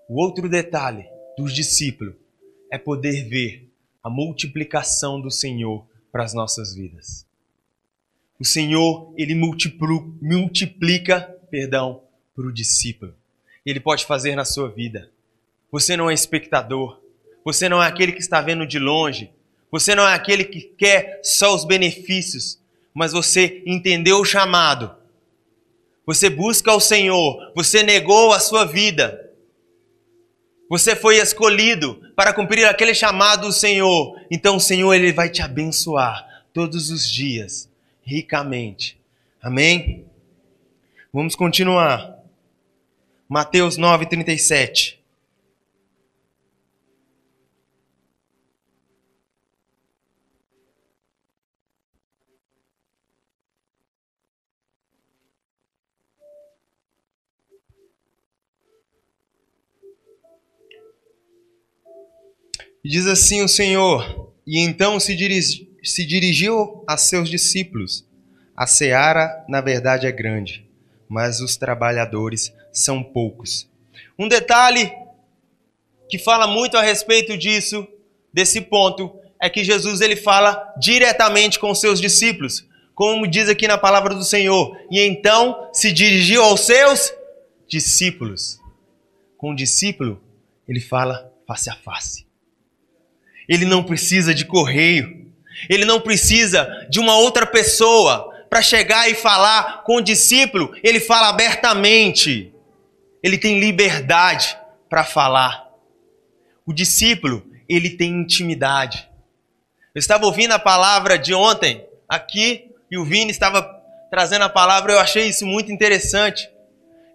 O 0.10 0.19
outro 0.19 0.49
detalhe 0.49 1.08
dos 1.38 1.53
discípulos 1.53 2.15
é 2.71 2.79
poder 2.79 3.29
ver 3.29 3.71
a 4.01 4.10
multiplicação 4.10 5.21
do 5.21 5.29
Senhor 5.29 5.86
para 6.12 6.23
as 6.23 6.34
nossas 6.34 6.73
vidas. 6.73 7.32
O 8.43 8.45
Senhor, 8.45 9.13
ele 9.17 9.34
multiplica, 9.34 11.21
perdão, 11.49 12.01
para 12.36 12.45
o 12.45 12.51
discípulo. 12.51 13.15
Ele 13.65 13.79
pode 13.79 14.06
fazer 14.06 14.36
na 14.36 14.43
sua 14.43 14.69
vida. 14.69 15.10
Você 15.71 15.95
não 15.95 16.10
é 16.12 16.13
espectador. 16.13 16.99
Você 17.45 17.69
não 17.69 17.82
é 17.82 17.88
aquele 17.88 18.12
que 18.12 18.19
está 18.19 18.41
vendo 18.41 18.67
de 18.67 18.77
longe. 18.77 19.32
Você 19.71 19.95
não 19.95 20.06
é 20.08 20.13
aquele 20.13 20.43
que 20.43 20.62
quer 20.62 21.21
só 21.23 21.56
os 21.56 21.63
benefícios. 21.63 22.60
Mas 22.93 23.13
você 23.13 23.63
entendeu 23.65 24.19
o 24.19 24.25
chamado 24.25 25.01
você 26.06 26.29
busca 26.29 26.73
o 26.73 26.82
Senhor, 26.82 27.53
você 27.56 27.82
negou 27.82 28.34
a 28.34 28.39
sua 28.39 28.65
vida. 28.65 29.19
Você 30.69 30.95
foi 30.95 31.17
escolhido 31.17 32.01
para 32.15 32.34
cumprir 32.34 32.65
aquele 32.65 32.93
chamado 32.93 33.47
do 33.47 33.53
Senhor. 33.53 34.19
Então 34.29 34.58
o 34.58 34.62
Senhor 34.62 34.93
ele 34.93 35.13
vai 35.13 35.29
te 35.29 35.41
abençoar 35.41 36.43
todos 36.53 36.89
os 36.89 37.10
dias, 37.10 37.69
ricamente. 38.03 38.99
Amém? 39.41 40.05
Vamos 41.11 41.35
continuar. 41.35 42.19
Mateus 43.27 43.77
9:37. 43.77 44.99
Diz 62.85 63.07
assim 63.07 63.41
o 63.41 63.47
Senhor: 63.47 64.33
E 64.45 64.59
então 64.59 64.99
se, 64.99 65.15
dirigi, 65.15 65.72
se 65.89 66.06
dirigiu 66.06 66.84
a 66.88 66.98
seus 66.98 67.30
discípulos: 67.30 68.06
A 68.56 68.65
seara, 68.65 69.43
na 69.48 69.62
verdade, 69.62 70.08
é 70.08 70.12
grande, 70.12 70.65
mas 71.10 71.39
os 71.41 71.58
trabalhadores 71.58 72.54
são 72.72 73.04
poucos. 73.04 73.69
Um 74.17 74.28
detalhe 74.28 74.91
que 76.10 76.17
fala 76.17 76.48
muito 76.48 76.78
a 76.78 76.82
respeito 76.82 77.38
disso, 77.38 77.88
desse 78.32 78.62
ponto, 78.62 79.15
é 79.39 79.50
que 79.50 79.63
Jesus 79.63 80.00
ele 80.00 80.15
fala 80.15 80.74
diretamente 80.80 81.60
com 81.60 81.74
seus 81.76 82.00
discípulos, 82.00 82.65
como 82.96 83.28
diz 83.28 83.50
aqui 83.50 83.67
na 83.67 83.78
palavra 83.78 84.13
do 84.13 84.24
Senhor. 84.24 84.78
E 84.89 85.00
então 85.02 85.69
se 85.74 85.91
dirigiu 85.91 86.43
aos 86.43 86.62
seus 86.62 87.13
discípulos. 87.67 88.60
Com 89.38 89.52
o 89.52 89.56
discípulo, 89.56 90.22
ele 90.67 90.80
fala 90.80 91.34
face 91.46 91.69
a 91.69 91.76
face. 91.76 92.26
Ele 93.50 93.65
não 93.65 93.84
precisa 93.84 94.34
de 94.34 94.46
correio. 94.46 95.22
Ele 95.69 95.86
não 95.86 95.99
precisa 95.99 96.88
de 96.89 96.99
uma 96.99 97.15
outra 97.17 97.45
pessoa 97.45 98.32
para 98.49 98.62
chegar 98.62 99.10
e 99.10 99.15
falar 99.15 99.84
com 99.84 99.97
o 99.97 100.02
discípulo. 100.02 100.76
Ele 100.84 100.99
fala 100.99 101.30
abertamente. 101.30 102.54
Ele 103.21 103.38
tem 103.38 103.60
liberdade 103.60 104.58
para 104.89 105.04
falar. 105.04 105.67
O 106.65 106.73
discípulo, 106.73 107.43
ele 107.67 107.89
tem 107.89 108.12
intimidade. 108.12 109.10
Eu 109.93 109.99
estava 109.99 110.26
ouvindo 110.26 110.52
a 110.54 110.60
palavra 110.60 111.17
de 111.17 111.34
ontem 111.34 111.86
aqui 112.08 112.71
e 112.89 112.97
o 112.97 113.04
Vini 113.04 113.32
estava 113.32 113.63
trazendo 114.10 114.43
a 114.43 114.49
palavra, 114.49 114.93
eu 114.93 114.99
achei 114.99 115.28
isso 115.28 115.45
muito 115.45 115.71
interessante. 115.71 116.47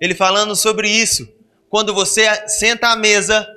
Ele 0.01 0.15
falando 0.15 0.57
sobre 0.57 0.91
isso. 0.91 1.33
Quando 1.71 1.95
você 1.95 2.49
senta 2.49 2.89
à 2.89 2.97
mesa 2.97 3.49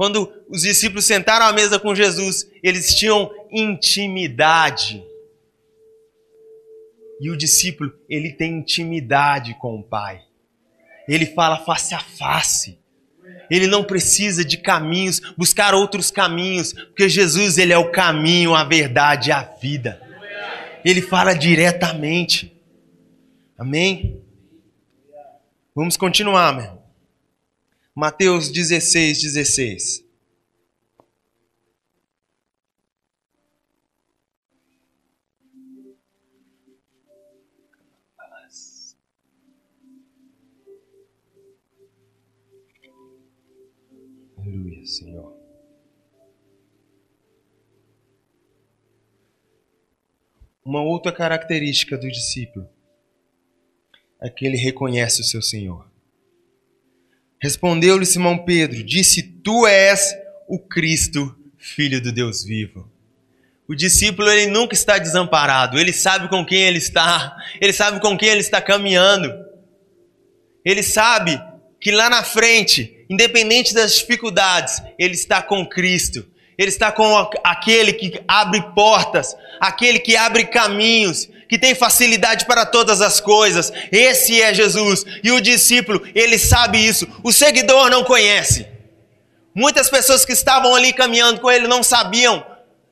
quando 0.00 0.32
os 0.48 0.62
discípulos 0.62 1.04
sentaram 1.04 1.44
à 1.44 1.52
mesa 1.52 1.78
com 1.78 1.94
Jesus, 1.94 2.50
eles 2.62 2.94
tinham 2.94 3.30
intimidade. 3.52 5.04
E 7.20 7.28
o 7.28 7.36
discípulo, 7.36 7.92
ele 8.08 8.32
tem 8.32 8.60
intimidade 8.60 9.52
com 9.60 9.78
o 9.78 9.82
Pai. 9.82 10.22
Ele 11.06 11.26
fala 11.26 11.58
face 11.66 11.94
a 11.94 11.98
face. 11.98 12.78
Ele 13.50 13.66
não 13.66 13.84
precisa 13.84 14.42
de 14.42 14.56
caminhos, 14.56 15.20
buscar 15.36 15.74
outros 15.74 16.10
caminhos, 16.10 16.72
porque 16.72 17.06
Jesus 17.06 17.58
ele 17.58 17.74
é 17.74 17.76
o 17.76 17.92
caminho, 17.92 18.54
a 18.54 18.64
verdade 18.64 19.28
e 19.28 19.32
a 19.32 19.42
vida. 19.42 20.00
Ele 20.82 21.02
fala 21.02 21.34
diretamente. 21.34 22.58
Amém? 23.58 24.24
Vamos 25.74 25.98
continuar, 25.98 26.54
meu 26.54 26.64
irmão. 26.64 26.79
Mateus 27.94 28.48
16, 28.50 29.20
16. 29.20 30.04
Aleluia, 44.38 44.86
Senhor. 44.86 45.36
Uma 50.64 50.82
outra 50.82 51.12
característica 51.12 51.98
do 51.98 52.08
discípulo 52.08 52.68
é 54.20 54.30
que 54.30 54.46
ele 54.46 54.56
reconhece 54.56 55.20
o 55.20 55.24
seu 55.24 55.42
Senhor. 55.42 55.89
Respondeu-lhe 57.40 58.04
Simão 58.04 58.44
Pedro: 58.44 58.82
Disse: 58.82 59.22
Tu 59.22 59.66
és 59.66 60.14
o 60.46 60.58
Cristo, 60.58 61.34
filho 61.56 62.00
do 62.00 62.12
Deus 62.12 62.44
vivo. 62.44 62.90
O 63.66 63.74
discípulo 63.74 64.28
ele 64.28 64.50
nunca 64.50 64.74
está 64.74 64.98
desamparado, 64.98 65.78
ele 65.78 65.92
sabe 65.92 66.28
com 66.28 66.44
quem 66.44 66.62
ele 66.62 66.78
está, 66.78 67.36
ele 67.60 67.72
sabe 67.72 68.00
com 68.00 68.18
quem 68.18 68.28
ele 68.28 68.40
está 68.40 68.60
caminhando. 68.60 69.32
Ele 70.64 70.82
sabe 70.82 71.40
que 71.80 71.90
lá 71.90 72.10
na 72.10 72.22
frente, 72.22 73.06
independente 73.08 73.72
das 73.72 73.94
dificuldades, 73.94 74.82
ele 74.98 75.14
está 75.14 75.40
com 75.40 75.64
Cristo. 75.64 76.28
Ele 76.58 76.68
está 76.68 76.92
com 76.92 77.16
aquele 77.42 77.94
que 77.94 78.20
abre 78.28 78.60
portas, 78.74 79.34
aquele 79.58 79.98
que 79.98 80.14
abre 80.14 80.44
caminhos, 80.44 81.30
que 81.50 81.58
tem 81.58 81.74
facilidade 81.74 82.46
para 82.46 82.64
todas 82.64 83.00
as 83.00 83.20
coisas. 83.20 83.72
Esse 83.90 84.40
é 84.40 84.54
Jesus. 84.54 85.04
E 85.24 85.32
o 85.32 85.40
discípulo, 85.40 86.00
ele 86.14 86.38
sabe 86.38 86.78
isso. 86.78 87.08
O 87.24 87.32
seguidor 87.32 87.90
não 87.90 88.04
conhece. 88.04 88.68
Muitas 89.52 89.90
pessoas 89.90 90.24
que 90.24 90.32
estavam 90.32 90.72
ali 90.76 90.92
caminhando 90.92 91.40
com 91.40 91.50
ele 91.50 91.66
não 91.66 91.82
sabiam 91.82 92.46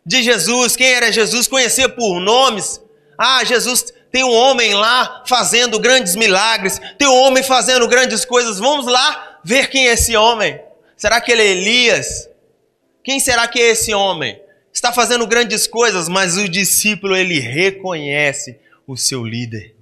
de 0.05 0.25
Jesus, 0.25 0.75
quem 0.75 0.89
era 0.89 1.13
Jesus, 1.13 1.47
conhecia 1.47 1.89
por 1.89 2.19
nomes. 2.19 2.81
Ah, 3.17 3.45
Jesus 3.45 3.95
tem 4.11 4.25
um 4.25 4.35
homem 4.35 4.75
lá 4.75 5.23
fazendo 5.25 5.79
grandes 5.79 6.17
milagres, 6.17 6.81
tem 6.99 7.07
um 7.07 7.15
homem 7.15 7.45
fazendo 7.45 7.87
grandes 7.87 8.25
coisas. 8.25 8.59
Vamos 8.59 8.87
lá 8.87 9.39
ver 9.45 9.69
quem 9.69 9.87
é 9.87 9.93
esse 9.93 10.17
homem. 10.17 10.61
Será 10.97 11.21
que 11.21 11.31
ele 11.31 11.43
é 11.43 11.47
Elias? 11.47 12.29
Quem 13.05 13.21
será 13.21 13.47
que 13.47 13.61
é 13.61 13.71
esse 13.71 13.95
homem? 13.95 14.37
Está 14.79 14.93
fazendo 14.93 15.27
grandes 15.27 15.67
coisas, 15.67 16.09
mas 16.09 16.37
o 16.37 16.49
discípulo 16.49 17.17
ele 17.17 17.41
reconhece 17.41 18.61
o 18.87 18.97
seu 18.97 19.25
líder. 19.25 19.75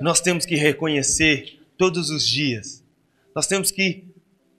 Nós 0.00 0.20
temos 0.20 0.46
que 0.46 0.54
reconhecer 0.54 1.60
todos 1.76 2.08
os 2.08 2.24
dias. 2.24 2.84
Nós 3.34 3.48
temos 3.48 3.72
que 3.72 4.04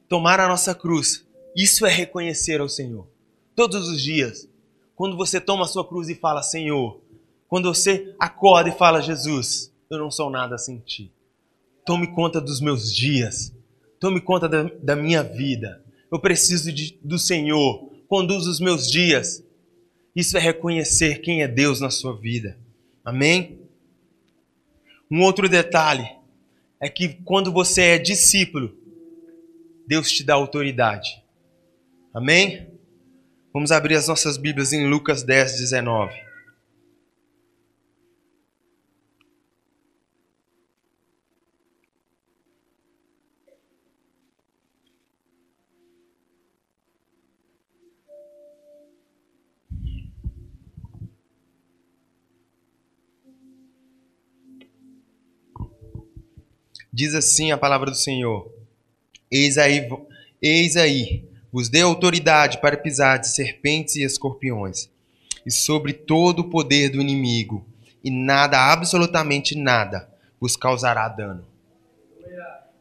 tomar 0.10 0.41
a 0.41 0.49
nossa 0.49 0.76
cruz. 0.76 1.26
Isso 1.56 1.86
é 1.86 1.89
reconhecer 1.89 2.60
ao 2.60 2.67
Senhor. 2.67 3.08
Todos 3.56 3.88
os 3.88 4.02
dias. 4.02 4.49
Quando 4.97 5.15
você 5.15 5.39
toma 5.39 5.63
a 5.63 5.69
sua 5.69 5.88
cruz 5.88 6.10
e 6.10 6.15
fala, 6.15 6.43
Senhor, 6.43 6.99
quando 7.47 7.73
você 7.73 8.13
acorda 8.19 8.69
e 8.69 8.78
fala, 8.78 9.02
Jesus, 9.02 9.71
eu 9.89 9.97
não 9.97 10.12
sou 10.12 10.30
nada 10.30 10.58
sem 10.58 10.80
ti. 10.80 11.10
Tome 11.86 12.08
conta 12.08 12.41
dos 12.41 12.60
meus 12.60 12.93
dias. 12.93 13.54
Tome 13.97 14.19
conta 14.19 14.49
da, 14.49 14.63
da 14.63 14.93
minha 14.93 15.23
vida. 15.23 15.82
Eu 16.12 16.19
preciso 16.19 16.69
de, 16.69 16.99
do 17.02 17.17
Senhor. 17.17 17.89
Conduz 18.10 18.45
os 18.45 18.60
meus 18.60 18.91
dias. 18.91 19.41
Isso 20.15 20.38
é 20.38 20.39
reconhecer 20.39 21.19
quem 21.21 21.41
é 21.41 21.47
Deus 21.47 21.80
na 21.80 21.89
sua 21.89 22.15
vida. 22.15 22.58
Amém? 23.04 23.60
Um 25.10 25.21
outro 25.21 25.49
detalhe 25.49 26.08
é 26.80 26.89
que 26.89 27.15
quando 27.23 27.52
você 27.52 27.82
é 27.82 27.97
discípulo, 27.97 28.76
Deus 29.88 30.12
te 30.12 30.23
dá 30.23 30.34
autoridade. 30.34 31.23
Amém? 32.13 32.67
Vamos 33.54 33.71
abrir 33.71 33.95
as 33.95 34.08
nossas 34.08 34.38
Bíblias 34.38 34.73
em 34.73 34.88
Lucas 34.88 35.23
10, 35.23 35.60
19. 35.60 36.32
Diz 56.93 57.15
assim 57.15 57.51
a 57.51 57.58
palavra 57.58 57.89
do 57.89 57.97
Senhor: 57.97 58.53
Eis 59.32 59.58
aí, 59.58 59.89
eis 60.39 60.77
aí, 60.77 61.23
vos 61.51 61.67
dei 61.67 61.82
autoridade 61.82 62.60
para 62.60 62.77
pisar 62.77 63.17
de 63.17 63.29
serpentes 63.29 63.95
e 63.95 64.03
escorpiões, 64.03 64.91
e 65.43 65.49
sobre 65.49 65.91
todo 65.91 66.41
o 66.41 66.49
poder 66.51 66.89
do 66.89 67.01
inimigo, 67.01 67.65
e 68.03 68.12
nada, 68.12 68.60
absolutamente 68.71 69.58
nada, 69.58 70.08
vos 70.39 70.56
causará 70.56 71.08
dano. 71.08 71.43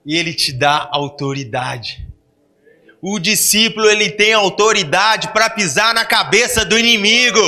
E 0.05 0.15
ele 0.15 0.35
te 0.35 0.53
dá 0.53 0.91
autoridade. 0.93 2.07
O 3.01 3.19
discípulo 3.19 3.89
ele 3.89 4.11
tem 4.11 4.35
autoridade 4.35 5.33
para 5.33 5.49
pisar 5.49 5.95
na 5.95 6.05
cabeça 6.05 6.67
do 6.67 6.79
inimigo. 6.79 7.41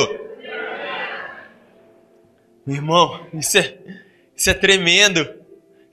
Meu 2.66 2.77
irmão, 2.77 3.27
isso 3.35 3.59
é, 3.59 3.77
isso 4.35 4.48
é 4.48 4.55
tremendo. 4.55 5.43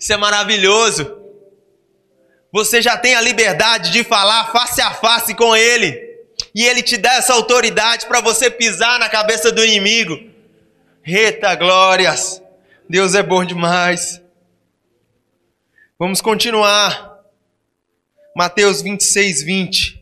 Isso 0.01 0.11
é 0.11 0.17
maravilhoso. 0.17 1.15
Você 2.51 2.81
já 2.81 2.97
tem 2.97 3.13
a 3.13 3.21
liberdade 3.21 3.91
de 3.91 4.03
falar 4.03 4.51
face 4.51 4.81
a 4.81 4.91
face 4.91 5.35
com 5.35 5.55
Ele. 5.55 5.95
E 6.55 6.65
Ele 6.65 6.81
te 6.81 6.97
dá 6.97 7.13
essa 7.13 7.33
autoridade 7.33 8.07
para 8.07 8.19
você 8.19 8.49
pisar 8.49 8.97
na 8.97 9.07
cabeça 9.07 9.51
do 9.51 9.63
inimigo. 9.63 10.19
Eita 11.05 11.53
glórias! 11.53 12.41
Deus 12.89 13.13
é 13.13 13.21
bom 13.21 13.45
demais. 13.45 14.19
Vamos 15.99 16.19
continuar. 16.19 17.19
Mateus 18.35 18.81
26, 18.81 19.43
20. 19.43 20.00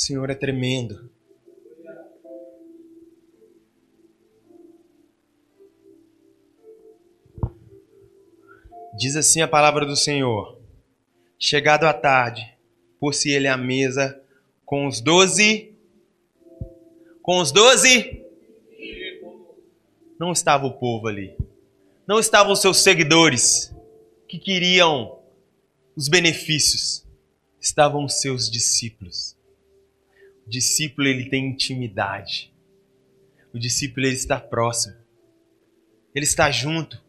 O 0.00 0.02
Senhor 0.02 0.30
é 0.30 0.34
tremendo. 0.34 1.10
Diz 8.96 9.14
assim 9.14 9.42
a 9.42 9.46
palavra 9.46 9.84
do 9.84 9.94
Senhor: 9.94 10.58
Chegado 11.38 11.84
à 11.84 11.92
tarde, 11.92 12.50
pôs-se 12.98 13.30
ele 13.30 13.46
à 13.46 13.58
mesa 13.58 14.18
com 14.64 14.86
os 14.86 15.02
doze. 15.02 15.74
Com 17.20 17.38
os 17.38 17.52
doze. 17.52 18.24
Não 20.18 20.32
estava 20.32 20.66
o 20.66 20.78
povo 20.78 21.08
ali. 21.08 21.36
Não 22.06 22.18
estavam 22.18 22.54
os 22.54 22.62
seus 22.62 22.78
seguidores 22.78 23.70
que 24.26 24.38
queriam 24.38 25.18
os 25.94 26.08
benefícios. 26.08 27.06
Estavam 27.60 28.06
os 28.06 28.14
seus 28.14 28.50
discípulos 28.50 29.38
discípulo 30.50 31.06
ele 31.06 31.30
tem 31.30 31.46
intimidade. 31.46 32.52
O 33.54 33.58
discípulo 33.58 34.06
ele 34.06 34.16
está 34.16 34.38
próximo. 34.38 34.96
Ele 36.14 36.24
está 36.24 36.50
junto. 36.50 37.00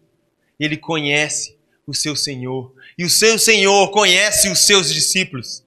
Ele 0.59 0.77
conhece 0.77 1.57
o 1.85 1.93
seu 1.93 2.15
Senhor. 2.15 2.73
E 2.97 3.03
o 3.03 3.09
seu 3.09 3.37
Senhor 3.39 3.89
conhece 3.89 4.49
os 4.49 4.65
seus 4.65 4.93
discípulos. 4.93 5.65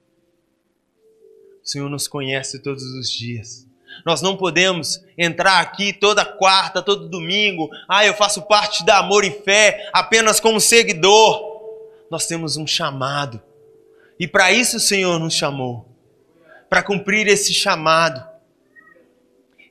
O 1.63 1.67
Senhor 1.67 1.89
nos 1.89 2.07
conhece 2.07 2.59
todos 2.59 2.83
os 2.83 3.11
dias. 3.11 3.67
Nós 4.05 4.21
não 4.21 4.37
podemos 4.37 5.03
entrar 5.17 5.59
aqui 5.59 5.91
toda 5.91 6.25
quarta, 6.25 6.81
todo 6.81 7.09
domingo. 7.09 7.69
Ah, 7.87 8.05
eu 8.05 8.13
faço 8.13 8.41
parte 8.43 8.85
da 8.85 8.99
Amor 8.99 9.25
e 9.25 9.31
Fé 9.31 9.89
apenas 9.93 10.39
como 10.39 10.61
seguidor. 10.61 11.55
Nós 12.09 12.25
temos 12.27 12.55
um 12.55 12.67
chamado. 12.67 13.41
E 14.19 14.27
para 14.27 14.51
isso 14.51 14.77
o 14.77 14.81
Senhor 14.81 15.19
nos 15.19 15.33
chamou 15.33 15.94
para 16.69 16.83
cumprir 16.83 17.27
esse 17.27 17.53
chamado. 17.53 18.23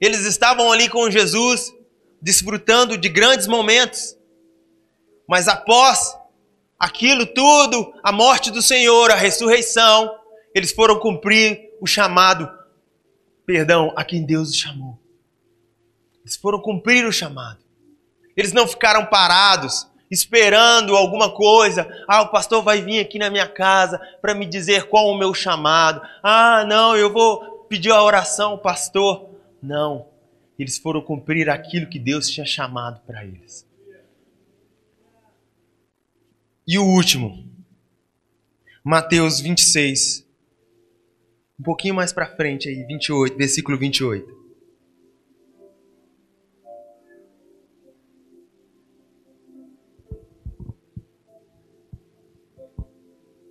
Eles 0.01 0.25
estavam 0.25 0.71
ali 0.71 0.89
com 0.89 1.11
Jesus, 1.11 1.73
desfrutando 2.21 2.97
de 2.97 3.09
grandes 3.09 3.47
momentos, 3.47 4.17
mas 5.29 5.49
após 5.49 6.17
aquilo 6.79 7.27
tudo, 7.27 7.95
a 8.03 8.13
morte 8.13 8.51
do 8.51 8.61
Senhor, 8.61 9.11
a 9.11 9.15
ressurreição, 9.15 10.15
eles 10.55 10.73
foram 10.73 10.99
cumprir 10.99 11.71
o 11.81 11.87
chamado, 11.87 12.51
perdão, 13.47 13.93
a 13.97 14.05
quem 14.05 14.25
Deus 14.25 14.51
os 14.51 14.57
chamou. 14.57 14.99
Eles 16.23 16.37
foram 16.37 16.61
cumprir 16.61 17.07
o 17.07 17.13
chamado. 17.13 17.63
Eles 18.37 18.53
não 18.53 18.67
ficaram 18.67 19.07
parados, 19.07 19.87
esperando 20.11 20.97
alguma 20.97 21.31
coisa. 21.31 21.89
Ah, 22.09 22.23
o 22.23 22.29
pastor 22.29 22.63
vai 22.63 22.81
vir 22.81 23.01
aqui 23.01 23.19
na 23.19 23.31
minha 23.31 23.47
casa 23.47 23.99
para 24.21 24.35
me 24.35 24.47
dizer 24.47 24.85
qual 24.85 25.09
o 25.09 25.19
meu 25.19 25.35
chamado. 25.35 26.01
Ah, 26.23 26.65
não, 26.67 26.97
eu 26.97 27.13
vou 27.13 27.55
pediu 27.69 27.95
a 27.95 28.03
oração, 28.03 28.57
pastor. 28.57 29.29
Não. 29.63 30.07
Eles 30.59 30.79
foram 30.79 31.01
cumprir 31.01 31.51
aquilo 31.51 31.89
que 31.89 31.99
Deus 31.99 32.29
tinha 32.29 32.47
chamado 32.47 33.01
para 33.05 33.25
eles. 33.25 33.67
E 36.67 36.79
o 36.79 36.85
último, 36.85 37.45
Mateus 38.83 39.41
26. 39.41 40.25
Um 41.59 41.63
pouquinho 41.63 41.95
mais 41.95 42.13
para 42.13 42.27
frente 42.27 42.69
aí, 42.69 42.85
28, 42.85 43.37
versículo 43.37 43.77
28. 43.77 44.34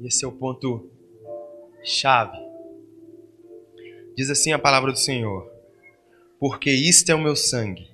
Esse 0.04 0.26
é 0.26 0.28
o 0.28 0.32
ponto 0.34 0.90
chave. 1.82 2.38
Diz 4.18 4.30
assim 4.30 4.52
a 4.52 4.60
palavra 4.60 4.92
do 4.92 5.00
Senhor: 5.00 5.50
Porque 6.38 6.70
isto 6.70 7.10
é 7.10 7.16
o 7.16 7.22
meu 7.22 7.38
sangue, 7.38 7.90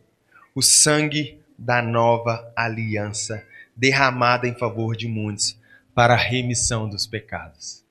o 0.56 0.62
sangue 0.62 1.40
da 1.58 1.84
nova 1.84 2.52
aliança, 2.56 3.46
derramada 3.76 4.48
em 4.48 4.56
favor 4.56 4.96
de 4.96 5.08
muitos, 5.08 5.56
para 5.94 6.16
a 6.16 6.18
remissão 6.18 6.90
dos 6.90 7.06
pecados. 7.06 7.84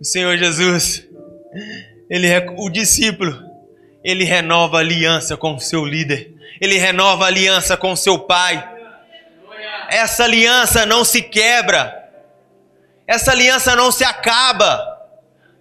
O 0.00 0.04
Senhor 0.04 0.36
Jesus, 0.38 1.06
ele 2.08 2.28
é 2.28 2.46
o 2.58 2.70
discípulo, 2.70 3.42
ele 4.04 4.22
renova 4.22 4.76
a 4.76 4.80
aliança 4.80 5.36
com 5.36 5.56
o 5.56 5.60
seu 5.60 5.84
líder, 5.84 6.32
ele 6.60 6.78
renova 6.78 7.24
a 7.24 7.26
aliança 7.26 7.76
com 7.76 7.90
o 7.90 7.96
seu 7.96 8.20
pai 8.20 8.71
essa 9.92 10.24
aliança 10.24 10.86
não 10.86 11.04
se 11.04 11.20
quebra, 11.20 12.10
essa 13.06 13.30
aliança 13.30 13.76
não 13.76 13.92
se 13.92 14.02
acaba. 14.02 14.88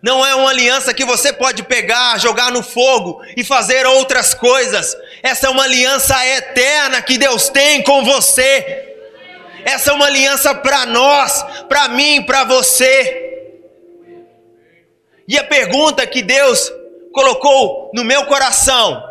Não 0.02 0.26
é 0.26 0.34
uma 0.34 0.50
aliança 0.50 0.94
que 0.94 1.06
você 1.06 1.32
pode 1.32 1.62
pegar, 1.64 2.18
jogar 2.18 2.50
no 2.50 2.64
fogo 2.64 3.22
e 3.38 3.44
fazer 3.44 3.86
outras 3.86 4.34
coisas. 4.34 4.98
Essa 5.22 5.46
é 5.46 5.50
uma 5.50 5.66
aliança 5.66 6.16
eterna 6.26 7.02
que 7.02 7.20
Deus 7.20 7.50
tem 7.50 7.84
com 7.84 8.04
você. 8.04 8.96
Essa 9.64 9.92
é 9.92 9.94
uma 9.94 10.08
aliança 10.08 10.56
para 10.56 10.88
nós, 10.88 11.44
para 11.68 11.90
mim, 11.90 12.24
para 12.24 12.46
você. 12.46 13.54
E 15.28 15.38
a 15.38 15.44
pergunta 15.44 16.08
que 16.08 16.24
Deus 16.24 16.72
colocou 17.14 17.92
no 17.94 18.04
meu 18.04 18.26
coração 18.26 19.04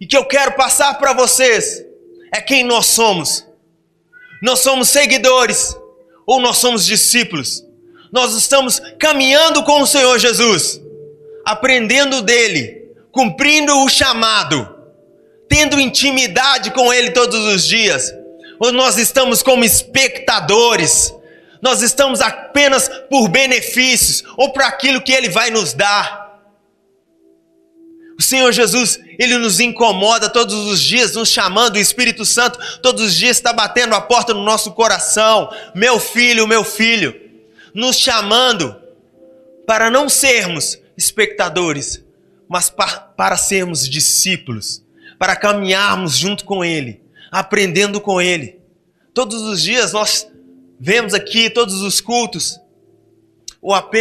e 0.00 0.06
que 0.06 0.16
eu 0.16 0.24
quero 0.26 0.52
passar 0.52 0.94
para 0.98 1.12
vocês 1.12 1.89
é 2.32 2.40
quem 2.40 2.64
nós 2.64 2.86
somos. 2.86 3.46
Nós 4.42 4.60
somos 4.60 4.88
seguidores 4.88 5.76
ou 6.26 6.40
nós 6.40 6.58
somos 6.58 6.86
discípulos. 6.86 7.64
Nós 8.12 8.34
estamos 8.34 8.80
caminhando 8.98 9.62
com 9.62 9.82
o 9.82 9.86
Senhor 9.86 10.18
Jesus, 10.18 10.80
aprendendo 11.44 12.22
dele, 12.22 12.88
cumprindo 13.12 13.76
o 13.84 13.88
chamado, 13.88 14.76
tendo 15.48 15.80
intimidade 15.80 16.70
com 16.70 16.92
ele 16.92 17.10
todos 17.10 17.38
os 17.54 17.66
dias. 17.66 18.12
Ou 18.58 18.72
nós 18.72 18.98
estamos 18.98 19.42
como 19.42 19.64
espectadores, 19.64 21.14
nós 21.62 21.82
estamos 21.82 22.20
apenas 22.20 22.88
por 23.08 23.28
benefícios 23.28 24.24
ou 24.36 24.52
por 24.52 24.62
aquilo 24.62 25.00
que 25.00 25.12
ele 25.12 25.28
vai 25.28 25.50
nos 25.50 25.72
dar. 25.72 26.29
O 28.20 28.22
Senhor 28.22 28.52
Jesus, 28.52 29.00
Ele 29.18 29.38
nos 29.38 29.60
incomoda 29.60 30.28
todos 30.28 30.54
os 30.66 30.78
dias, 30.78 31.14
nos 31.14 31.30
chamando, 31.30 31.76
o 31.76 31.78
Espírito 31.78 32.26
Santo 32.26 32.58
todos 32.82 33.02
os 33.02 33.16
dias 33.16 33.38
está 33.38 33.50
batendo 33.50 33.94
a 33.94 34.00
porta 34.02 34.34
no 34.34 34.44
nosso 34.44 34.72
coração. 34.72 35.50
Meu 35.74 35.98
filho, 35.98 36.46
meu 36.46 36.62
filho, 36.62 37.18
nos 37.72 37.96
chamando 37.96 38.76
para 39.66 39.88
não 39.88 40.06
sermos 40.06 40.78
espectadores, 40.98 42.04
mas 42.46 42.68
para 42.68 43.38
sermos 43.38 43.88
discípulos, 43.88 44.84
para 45.18 45.34
caminharmos 45.34 46.14
junto 46.14 46.44
com 46.44 46.62
Ele, 46.62 47.00
aprendendo 47.32 48.02
com 48.02 48.20
Ele. 48.20 48.60
Todos 49.14 49.40
os 49.40 49.62
dias 49.62 49.94
nós 49.94 50.30
vemos 50.78 51.14
aqui, 51.14 51.48
todos 51.48 51.80
os 51.80 52.02
cultos, 52.02 52.60
o 53.62 53.72
AP, 53.72 53.94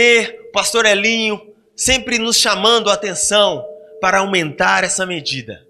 o 0.49 0.51
pastor 0.51 0.85
Elinho, 0.85 1.41
sempre 1.73 2.19
nos 2.19 2.35
chamando 2.35 2.89
a 2.89 2.95
atenção 2.95 3.78
para 3.99 4.19
aumentar 4.19 4.83
essa 4.83 5.05
medida, 5.05 5.65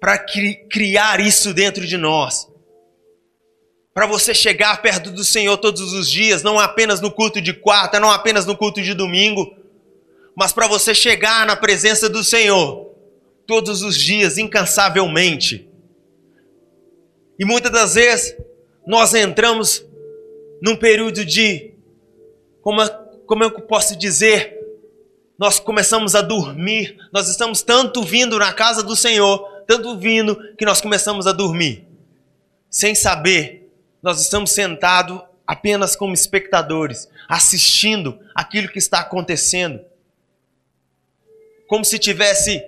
para 0.00 0.18
cri 0.18 0.66
criar 0.68 1.20
isso 1.20 1.54
dentro 1.54 1.86
de 1.86 1.96
nós, 1.96 2.48
para 3.94 4.06
você 4.06 4.34
chegar 4.34 4.82
perto 4.82 5.10
do 5.10 5.24
Senhor 5.24 5.56
todos 5.56 5.92
os 5.92 6.10
dias, 6.10 6.42
não 6.42 6.58
apenas 6.58 7.00
no 7.00 7.12
culto 7.12 7.40
de 7.40 7.52
quarta, 7.52 8.00
não 8.00 8.10
apenas 8.10 8.44
no 8.44 8.56
culto 8.56 8.82
de 8.82 8.92
domingo, 8.92 9.56
mas 10.34 10.52
para 10.52 10.66
você 10.66 10.92
chegar 10.92 11.46
na 11.46 11.54
presença 11.54 12.08
do 12.08 12.24
Senhor 12.24 12.92
todos 13.46 13.82
os 13.82 13.96
dias, 13.96 14.36
incansavelmente. 14.36 15.68
E 17.38 17.44
muitas 17.44 17.70
das 17.70 17.94
vezes 17.94 18.36
nós 18.86 19.14
entramos 19.14 19.84
num 20.60 20.76
período 20.76 21.24
de, 21.24 21.72
como, 22.62 22.80
como 23.26 23.44
eu 23.44 23.50
posso 23.60 23.96
dizer, 23.96 24.58
nós 25.38 25.58
começamos 25.58 26.14
a 26.14 26.22
dormir, 26.22 26.96
nós 27.12 27.28
estamos 27.28 27.62
tanto 27.62 28.02
vindo 28.02 28.38
na 28.38 28.52
casa 28.52 28.82
do 28.82 28.94
Senhor, 28.94 29.48
tanto 29.66 29.96
vindo, 29.98 30.36
que 30.56 30.64
nós 30.64 30.80
começamos 30.80 31.26
a 31.26 31.32
dormir. 31.32 31.86
Sem 32.70 32.94
saber, 32.94 33.72
nós 34.02 34.20
estamos 34.20 34.50
sentados 34.52 35.20
apenas 35.46 35.96
como 35.96 36.14
espectadores, 36.14 37.08
assistindo 37.28 38.18
aquilo 38.34 38.68
que 38.68 38.78
está 38.78 39.00
acontecendo. 39.00 39.80
Como 41.66 41.84
se 41.84 41.98
tivesse 41.98 42.62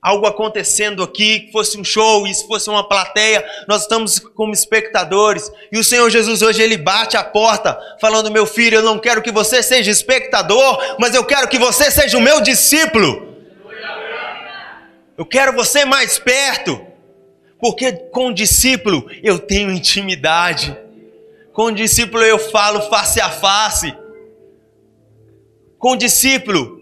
algo 0.00 0.26
acontecendo 0.26 1.02
aqui, 1.02 1.40
que 1.40 1.52
fosse 1.52 1.78
um 1.78 1.84
show, 1.84 2.26
isso 2.26 2.46
fosse 2.46 2.70
uma 2.70 2.88
plateia, 2.88 3.44
nós 3.66 3.82
estamos 3.82 4.18
como 4.18 4.52
espectadores. 4.52 5.50
E 5.72 5.78
o 5.78 5.84
Senhor 5.84 6.08
Jesus 6.08 6.40
hoje 6.40 6.62
ele 6.62 6.76
bate 6.76 7.16
a 7.16 7.24
porta, 7.24 7.78
falando: 8.00 8.30
"Meu 8.30 8.46
filho, 8.46 8.76
eu 8.76 8.82
não 8.82 8.98
quero 8.98 9.22
que 9.22 9.32
você 9.32 9.62
seja 9.62 9.90
espectador, 9.90 10.96
mas 10.98 11.14
eu 11.14 11.24
quero 11.24 11.48
que 11.48 11.58
você 11.58 11.90
seja 11.90 12.16
o 12.16 12.22
meu 12.22 12.40
discípulo. 12.40 13.28
Eu 15.16 15.26
quero 15.26 15.52
você 15.52 15.84
mais 15.84 16.16
perto, 16.16 16.80
porque 17.60 17.92
com 17.92 18.28
o 18.28 18.34
discípulo 18.34 19.10
eu 19.20 19.38
tenho 19.38 19.72
intimidade. 19.72 20.78
Com 21.52 21.64
o 21.64 21.72
discípulo 21.72 22.22
eu 22.22 22.38
falo 22.38 22.88
face 22.88 23.20
a 23.20 23.28
face. 23.28 23.92
Com 25.76 25.92
o 25.92 25.96
discípulo 25.96 26.78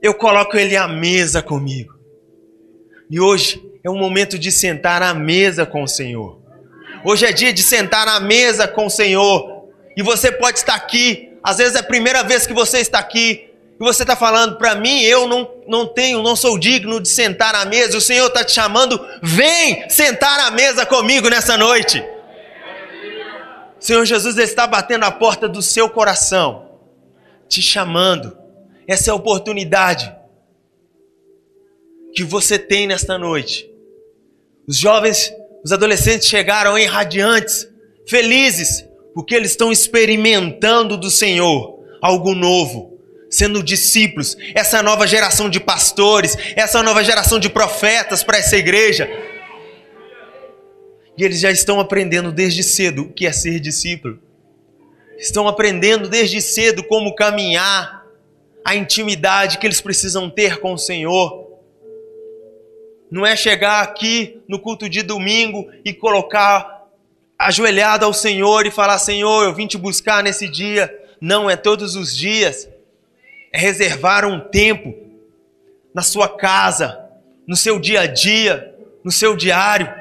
eu 0.00 0.14
coloco 0.14 0.56
ele 0.56 0.76
à 0.76 0.86
mesa 0.86 1.42
comigo. 1.42 2.01
E 3.12 3.20
hoje 3.20 3.62
é 3.84 3.90
um 3.90 3.98
momento 3.98 4.38
de 4.38 4.50
sentar 4.50 5.02
à 5.02 5.12
mesa 5.12 5.66
com 5.66 5.82
o 5.82 5.86
Senhor. 5.86 6.40
Hoje 7.04 7.26
é 7.26 7.30
dia 7.30 7.52
de 7.52 7.62
sentar 7.62 8.08
à 8.08 8.18
mesa 8.18 8.66
com 8.66 8.86
o 8.86 8.90
Senhor. 8.90 9.66
E 9.94 10.02
você 10.02 10.32
pode 10.32 10.60
estar 10.60 10.74
aqui, 10.74 11.28
às 11.44 11.58
vezes 11.58 11.74
é 11.74 11.80
a 11.80 11.82
primeira 11.82 12.22
vez 12.22 12.46
que 12.46 12.54
você 12.54 12.78
está 12.78 12.98
aqui, 12.98 13.50
e 13.78 13.84
você 13.84 14.02
está 14.02 14.16
falando 14.16 14.56
para 14.56 14.74
mim, 14.76 15.02
eu 15.02 15.28
não, 15.28 15.46
não 15.68 15.86
tenho, 15.86 16.22
não 16.22 16.34
sou 16.34 16.58
digno 16.58 17.02
de 17.02 17.08
sentar 17.10 17.54
à 17.54 17.66
mesa. 17.66 17.98
O 17.98 18.00
Senhor 18.00 18.28
está 18.28 18.42
te 18.42 18.52
chamando, 18.52 18.98
vem 19.22 19.86
sentar 19.90 20.40
à 20.46 20.50
mesa 20.50 20.86
comigo 20.86 21.28
nessa 21.28 21.58
noite. 21.58 22.02
Senhor 23.78 24.06
Jesus 24.06 24.38
está 24.38 24.66
batendo 24.66 25.04
a 25.04 25.10
porta 25.10 25.46
do 25.46 25.60
seu 25.60 25.90
coração, 25.90 26.66
te 27.46 27.60
chamando. 27.60 28.34
Essa 28.88 29.10
é 29.10 29.12
a 29.12 29.16
oportunidade 29.16 30.21
que 32.14 32.22
você 32.22 32.58
tem 32.58 32.86
nesta 32.86 33.18
noite. 33.18 33.68
Os 34.66 34.76
jovens, 34.76 35.32
os 35.64 35.72
adolescentes 35.72 36.28
chegaram 36.28 36.74
aí 36.74 36.86
radiantes, 36.86 37.68
felizes, 38.06 38.86
porque 39.14 39.34
eles 39.34 39.50
estão 39.50 39.72
experimentando 39.72 40.96
do 40.96 41.10
Senhor 41.10 41.80
algo 42.00 42.34
novo, 42.34 42.98
sendo 43.30 43.62
discípulos, 43.62 44.36
essa 44.54 44.82
nova 44.82 45.06
geração 45.06 45.48
de 45.48 45.58
pastores, 45.58 46.36
essa 46.56 46.82
nova 46.82 47.02
geração 47.02 47.38
de 47.38 47.48
profetas 47.48 48.22
para 48.22 48.38
essa 48.38 48.56
igreja. 48.56 49.08
E 51.16 51.24
eles 51.24 51.40
já 51.40 51.50
estão 51.50 51.80
aprendendo 51.80 52.32
desde 52.32 52.62
cedo 52.62 53.02
o 53.02 53.12
que 53.12 53.26
é 53.26 53.32
ser 53.32 53.60
discípulo. 53.60 54.18
Estão 55.18 55.46
aprendendo 55.46 56.08
desde 56.08 56.40
cedo 56.40 56.82
como 56.82 57.14
caminhar, 57.14 58.02
a 58.64 58.76
intimidade 58.76 59.58
que 59.58 59.66
eles 59.66 59.80
precisam 59.80 60.30
ter 60.30 60.58
com 60.58 60.72
o 60.72 60.78
Senhor 60.78 61.41
não 63.12 63.26
é 63.26 63.36
chegar 63.36 63.82
aqui 63.82 64.40
no 64.48 64.58
culto 64.58 64.88
de 64.88 65.02
domingo 65.02 65.70
e 65.84 65.92
colocar 65.92 66.88
ajoelhado 67.38 68.06
ao 68.06 68.14
Senhor 68.14 68.64
e 68.64 68.70
falar: 68.70 68.98
Senhor, 68.98 69.44
eu 69.44 69.54
vim 69.54 69.66
te 69.66 69.76
buscar 69.76 70.24
nesse 70.24 70.48
dia. 70.48 70.90
Não, 71.20 71.50
é 71.50 71.54
todos 71.54 71.94
os 71.94 72.16
dias. 72.16 72.66
É 73.52 73.58
reservar 73.58 74.24
um 74.24 74.40
tempo 74.40 74.96
na 75.92 76.00
sua 76.00 76.26
casa, 76.26 77.06
no 77.46 77.54
seu 77.54 77.78
dia 77.78 78.00
a 78.00 78.06
dia, 78.06 78.74
no 79.04 79.12
seu 79.12 79.36
diário, 79.36 79.92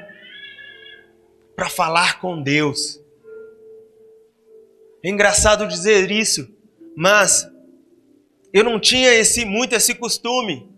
para 1.54 1.67
falar 1.67 2.17
com 2.21 2.41
Deus. 2.41 2.97
É 5.04 5.10
engraçado 5.10 5.67
dizer 5.67 6.10
isso, 6.10 6.47
mas 6.95 7.45
eu 8.54 8.63
não 8.63 8.80
tinha 8.80 9.13
esse 9.13 9.43
muito 9.43 9.76
esse 9.76 9.95
costume. 9.95 10.71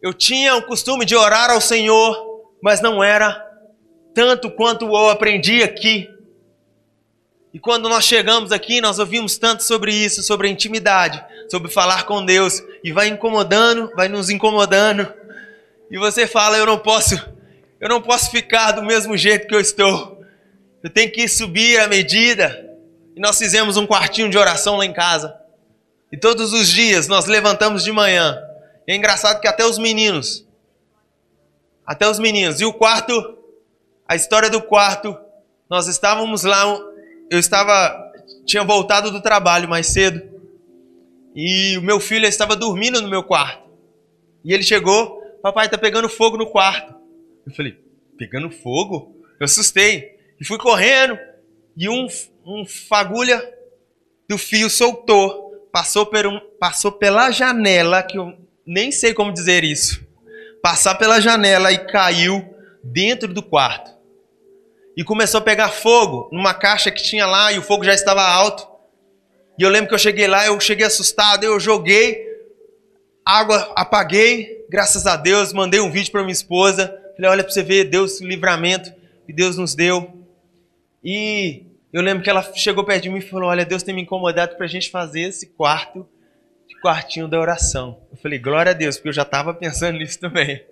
Eu 0.00 0.14
tinha 0.14 0.54
o 0.56 0.62
costume 0.62 1.04
de 1.04 1.16
orar 1.16 1.50
ao 1.50 1.60
Senhor, 1.60 2.52
mas 2.62 2.80
não 2.80 3.02
era 3.02 3.44
tanto 4.14 4.50
quanto 4.50 4.84
eu 4.84 5.10
aprendi 5.10 5.62
aqui. 5.62 6.08
E 7.52 7.58
quando 7.58 7.88
nós 7.88 8.04
chegamos 8.04 8.52
aqui, 8.52 8.80
nós 8.80 8.98
ouvimos 8.98 9.38
tanto 9.38 9.62
sobre 9.62 9.92
isso, 9.92 10.22
sobre 10.22 10.46
a 10.46 10.50
intimidade, 10.50 11.24
sobre 11.50 11.70
falar 11.70 12.04
com 12.04 12.24
Deus, 12.24 12.62
e 12.84 12.92
vai 12.92 13.08
incomodando, 13.08 13.90
vai 13.96 14.08
nos 14.08 14.30
incomodando. 14.30 15.12
E 15.90 15.98
você 15.98 16.26
fala, 16.26 16.56
eu 16.58 16.66
não 16.66 16.78
posso, 16.78 17.14
eu 17.80 17.88
não 17.88 18.00
posso 18.00 18.30
ficar 18.30 18.72
do 18.72 18.82
mesmo 18.82 19.16
jeito 19.16 19.48
que 19.48 19.54
eu 19.54 19.60
estou. 19.60 20.22
Eu 20.82 20.90
tenho 20.90 21.10
que 21.10 21.26
subir 21.26 21.80
a 21.80 21.88
medida. 21.88 22.68
E 23.16 23.20
nós 23.20 23.36
fizemos 23.36 23.76
um 23.76 23.86
quartinho 23.86 24.30
de 24.30 24.38
oração 24.38 24.76
lá 24.76 24.84
em 24.84 24.92
casa. 24.92 25.34
E 26.12 26.16
todos 26.16 26.52
os 26.52 26.68
dias 26.68 27.08
nós 27.08 27.26
levantamos 27.26 27.82
de 27.82 27.90
manhã. 27.90 28.47
É 28.88 28.96
engraçado 28.96 29.38
que 29.38 29.46
até 29.46 29.66
os 29.66 29.76
meninos, 29.76 30.48
até 31.84 32.08
os 32.08 32.18
meninos, 32.18 32.58
e 32.58 32.64
o 32.64 32.72
quarto, 32.72 33.36
a 34.08 34.16
história 34.16 34.48
do 34.48 34.62
quarto, 34.62 35.14
nós 35.68 35.86
estávamos 35.86 36.42
lá, 36.42 36.64
eu 37.30 37.38
estava, 37.38 38.10
tinha 38.46 38.64
voltado 38.64 39.10
do 39.10 39.20
trabalho 39.20 39.68
mais 39.68 39.88
cedo, 39.88 40.26
e 41.36 41.76
o 41.76 41.82
meu 41.82 42.00
filho 42.00 42.24
estava 42.24 42.56
dormindo 42.56 43.02
no 43.02 43.10
meu 43.10 43.22
quarto. 43.22 43.68
E 44.42 44.54
ele 44.54 44.62
chegou, 44.62 45.20
papai, 45.42 45.68
tá 45.68 45.76
pegando 45.76 46.08
fogo 46.08 46.38
no 46.38 46.46
quarto. 46.46 46.94
Eu 47.46 47.52
falei, 47.52 47.78
pegando 48.16 48.50
fogo? 48.50 49.14
Eu 49.38 49.44
assustei. 49.44 50.18
E 50.40 50.46
fui 50.46 50.56
correndo, 50.56 51.18
e 51.76 51.90
um, 51.90 52.06
um 52.42 52.64
fagulha 52.64 53.38
do 54.26 54.38
fio 54.38 54.70
soltou, 54.70 55.68
passou, 55.70 56.06
por 56.06 56.26
um, 56.26 56.40
passou 56.58 56.90
pela 56.90 57.30
janela, 57.30 58.02
que 58.02 58.18
eu 58.18 58.47
nem 58.68 58.92
sei 58.92 59.14
como 59.14 59.32
dizer 59.32 59.64
isso, 59.64 60.06
passar 60.62 60.96
pela 60.96 61.20
janela 61.20 61.72
e 61.72 61.78
caiu 61.86 62.54
dentro 62.84 63.32
do 63.32 63.42
quarto. 63.42 63.90
E 64.94 65.02
começou 65.02 65.38
a 65.38 65.42
pegar 65.42 65.70
fogo 65.70 66.28
numa 66.30 66.52
caixa 66.52 66.90
que 66.90 67.02
tinha 67.02 67.24
lá 67.24 67.50
e 67.50 67.58
o 67.58 67.62
fogo 67.62 67.82
já 67.82 67.94
estava 67.94 68.22
alto. 68.22 68.68
E 69.58 69.62
eu 69.62 69.70
lembro 69.70 69.88
que 69.88 69.94
eu 69.94 69.98
cheguei 69.98 70.26
lá, 70.26 70.46
eu 70.46 70.60
cheguei 70.60 70.84
assustado, 70.84 71.44
eu 71.44 71.58
joguei 71.58 72.22
água, 73.24 73.72
apaguei, 73.74 74.66
graças 74.68 75.06
a 75.06 75.16
Deus, 75.16 75.52
mandei 75.54 75.80
um 75.80 75.90
vídeo 75.90 76.12
para 76.12 76.20
minha 76.20 76.32
esposa. 76.32 76.94
Falei, 77.16 77.30
olha 77.30 77.44
para 77.44 77.52
você 77.52 77.62
ver, 77.62 77.84
Deus, 77.84 78.20
livramento 78.20 78.92
que 79.24 79.32
Deus 79.32 79.56
nos 79.56 79.74
deu. 79.74 80.12
E 81.02 81.62
eu 81.90 82.02
lembro 82.02 82.22
que 82.22 82.28
ela 82.28 82.42
chegou 82.54 82.84
perto 82.84 83.04
de 83.04 83.08
mim 83.08 83.18
e 83.18 83.22
falou: 83.22 83.48
Olha, 83.48 83.64
Deus 83.64 83.82
tem 83.82 83.94
me 83.94 84.02
incomodado 84.02 84.56
para 84.56 84.66
a 84.66 84.68
gente 84.68 84.90
fazer 84.90 85.22
esse 85.22 85.46
quarto, 85.46 86.06
de 86.68 86.78
quartinho 86.80 87.26
da 87.26 87.40
oração. 87.40 87.98
Eu 88.12 88.18
falei: 88.18 88.38
Glória 88.38 88.70
a 88.70 88.74
Deus, 88.74 88.96
porque 88.96 89.08
eu 89.08 89.12
já 89.12 89.22
estava 89.22 89.54
pensando 89.54 89.96
nisso 89.98 90.20
também. 90.20 90.62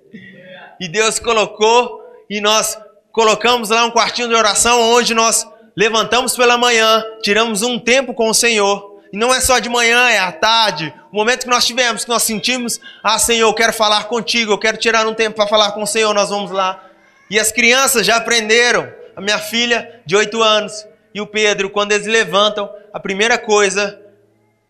E 0.78 0.88
Deus 0.88 1.18
colocou, 1.18 2.02
e 2.28 2.40
nós 2.40 2.78
colocamos 3.10 3.70
lá 3.70 3.84
um 3.84 3.90
quartinho 3.90 4.28
de 4.28 4.34
oração 4.34 4.80
onde 4.80 5.14
nós 5.14 5.48
levantamos 5.74 6.36
pela 6.36 6.58
manhã, 6.58 7.02
tiramos 7.22 7.62
um 7.62 7.78
tempo 7.78 8.12
com 8.12 8.28
o 8.28 8.34
Senhor. 8.34 8.94
E 9.12 9.16
não 9.16 9.32
é 9.32 9.40
só 9.40 9.58
de 9.58 9.68
manhã, 9.68 10.10
é 10.10 10.18
à 10.18 10.30
tarde. 10.30 10.92
O 11.10 11.16
momento 11.16 11.44
que 11.44 11.50
nós 11.50 11.64
tivemos, 11.64 12.04
que 12.04 12.10
nós 12.10 12.24
sentimos, 12.24 12.80
ah, 13.02 13.18
Senhor, 13.18 13.48
eu 13.48 13.54
quero 13.54 13.72
falar 13.72 14.04
contigo, 14.04 14.52
eu 14.52 14.58
quero 14.58 14.76
tirar 14.76 15.06
um 15.06 15.14
tempo 15.14 15.36
para 15.36 15.46
falar 15.46 15.72
com 15.72 15.82
o 15.82 15.86
Senhor, 15.86 16.12
nós 16.12 16.28
vamos 16.28 16.50
lá. 16.50 16.84
E 17.30 17.38
as 17.38 17.50
crianças 17.50 18.04
já 18.04 18.16
aprenderam 18.16 18.92
a 19.14 19.20
minha 19.20 19.38
filha 19.38 20.02
de 20.04 20.14
oito 20.14 20.42
anos 20.42 20.86
e 21.14 21.20
o 21.20 21.26
Pedro, 21.26 21.70
quando 21.70 21.92
eles 21.92 22.06
levantam, 22.06 22.70
a 22.92 23.00
primeira 23.00 23.38
coisa 23.38 23.98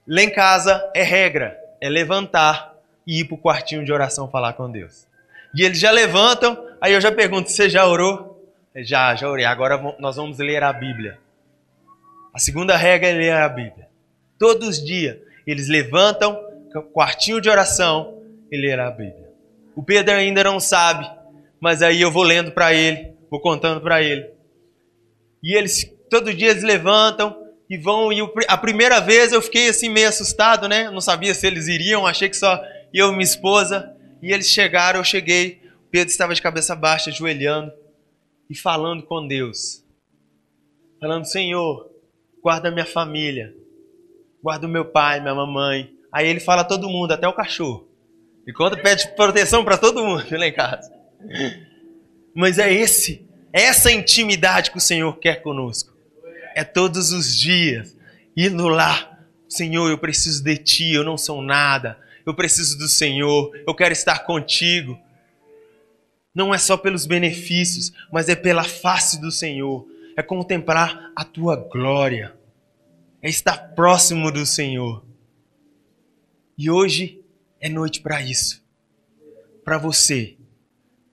lá 0.07 0.23
em 0.23 0.31
casa 0.31 0.91
é 0.95 1.03
regra, 1.03 1.59
é 1.81 1.89
levantar 1.89 2.75
e 3.07 3.21
ir 3.21 3.25
para 3.25 3.35
o 3.35 3.39
quartinho 3.39 3.85
de 3.85 3.93
oração 3.93 4.29
falar 4.29 4.53
com 4.55 4.71
Deus. 4.71 5.07
E 5.55 5.63
eles 5.63 5.79
já 5.79 5.91
levantam, 5.91 6.57
aí 6.81 6.93
eu 6.93 7.01
já 7.01 7.11
pergunto: 7.11 7.51
você 7.51 7.69
já 7.69 7.87
orou? 7.87 8.37
Já, 8.77 9.15
já 9.15 9.29
orei. 9.29 9.45
Agora 9.45 9.97
nós 9.99 10.17
vamos 10.17 10.39
ler 10.39 10.63
a 10.63 10.73
Bíblia. 10.73 11.19
A 12.35 12.39
segunda 12.39 12.77
regra 12.77 13.09
é 13.09 13.13
ler 13.13 13.33
a 13.33 13.49
Bíblia. 13.49 13.89
Todos 14.39 14.69
os 14.69 14.85
dias 14.85 15.17
eles 15.47 15.69
levantam, 15.69 16.39
quartinho 16.93 17.41
de 17.41 17.49
oração 17.49 18.23
e 18.51 18.57
ler 18.57 18.79
a 18.79 18.91
Bíblia. 18.91 19.31
O 19.75 19.83
Pedro 19.83 20.15
ainda 20.15 20.45
não 20.45 20.61
sabe, 20.61 21.11
mas 21.61 21.81
aí 21.83 22.01
eu 22.01 22.11
vou 22.11 22.23
lendo 22.23 22.53
para 22.53 22.75
ele, 22.75 23.13
vou 23.31 23.41
contando 23.41 23.81
para 23.81 24.03
ele. 24.03 24.29
E 25.43 25.57
eles 25.57 25.91
todo 26.11 26.35
dia 26.35 26.51
eles 26.51 26.63
levantam 26.63 27.46
e 27.69 27.77
vão. 27.77 28.13
E 28.13 28.19
a 28.49 28.57
primeira 28.57 29.01
vez 29.01 29.33
eu 29.33 29.43
fiquei 29.43 29.69
assim 29.69 29.89
meio 29.89 30.09
assustado, 30.09 30.69
né? 30.69 30.91
Não 30.91 31.01
sabia 31.01 31.35
se 31.35 31.47
eles 31.47 31.69
iriam, 31.69 32.07
achei 32.07 32.29
que 32.29 32.37
só 32.37 32.63
eu 32.93 33.09
e 33.09 33.13
minha 33.13 33.25
esposa. 33.25 33.95
E 34.23 34.33
eles 34.33 34.49
chegaram, 34.49 35.01
eu 35.01 35.05
cheguei. 35.05 35.63
Pedro 35.91 36.11
estava 36.11 36.35
de 36.35 36.43
cabeça 36.43 36.75
baixa, 36.75 37.11
ajoelhando 37.11 37.73
e 38.49 38.55
falando 38.55 39.03
com 39.03 39.27
Deus. 39.27 39.85
Falando, 41.01 41.25
Senhor, 41.25 41.91
guarda 42.43 42.71
minha 42.71 42.87
família, 42.87 43.55
guarda 44.43 44.67
o 44.67 44.71
meu 44.71 44.85
pai, 44.85 45.21
minha 45.21 45.35
mamãe. 45.35 45.93
Aí 46.13 46.29
ele 46.29 46.41
fala 46.41 46.63
a 46.63 46.65
todo 46.65 46.89
mundo, 46.89 47.13
até 47.13 47.29
o 47.29 47.33
cachorro. 47.33 47.89
E 48.47 48.53
conta, 48.53 48.77
pede 48.77 49.09
proteção 49.15 49.65
para 49.65 49.77
todo 49.77 50.05
mundo 50.05 50.25
lá 50.31 50.47
em 50.47 50.53
casa. 50.53 50.93
Mas 52.35 52.59
é 52.59 52.73
esse, 52.73 53.27
essa 53.53 53.91
intimidade 53.91 54.71
que 54.71 54.79
o 54.79 54.81
Senhor 54.81 55.19
quer 55.19 55.43
conosco. 55.43 55.96
É 56.57 56.65
todos 56.65 57.13
os 57.13 57.37
dias 57.37 57.95
indo 58.35 58.67
lá. 58.69 59.13
Senhor, 59.49 59.91
eu 59.91 59.99
preciso 59.99 60.43
de 60.43 60.57
Ti, 60.57 60.93
eu 60.93 61.05
não 61.05 61.19
sou 61.19 61.43
nada. 61.43 61.99
Eu 62.25 62.35
preciso 62.35 62.79
do 62.79 62.89
Senhor, 62.89 63.53
eu 63.67 63.75
quero 63.75 63.93
estar 63.93 64.21
contigo. 64.21 64.99
Não 66.35 66.55
é 66.55 66.59
só 66.59 66.77
pelos 66.77 67.05
benefícios, 67.05 67.93
mas 68.11 68.29
é 68.29 68.35
pela 68.35 68.65
face 68.65 69.21
do 69.21 69.31
Senhor. 69.31 69.87
É 70.17 70.23
contemplar 70.23 71.13
a 71.15 71.25
Tua 71.25 71.57
glória. 71.57 72.35
É 73.21 73.29
estar 73.29 73.75
próximo 73.75 74.33
do 74.33 74.47
Senhor. 74.47 75.05
E 76.57 76.71
hoje 76.71 77.21
é 77.61 77.69
noite 77.69 78.01
para 78.01 78.23
isso. 78.23 78.65
Para 79.63 79.77
você 79.77 80.37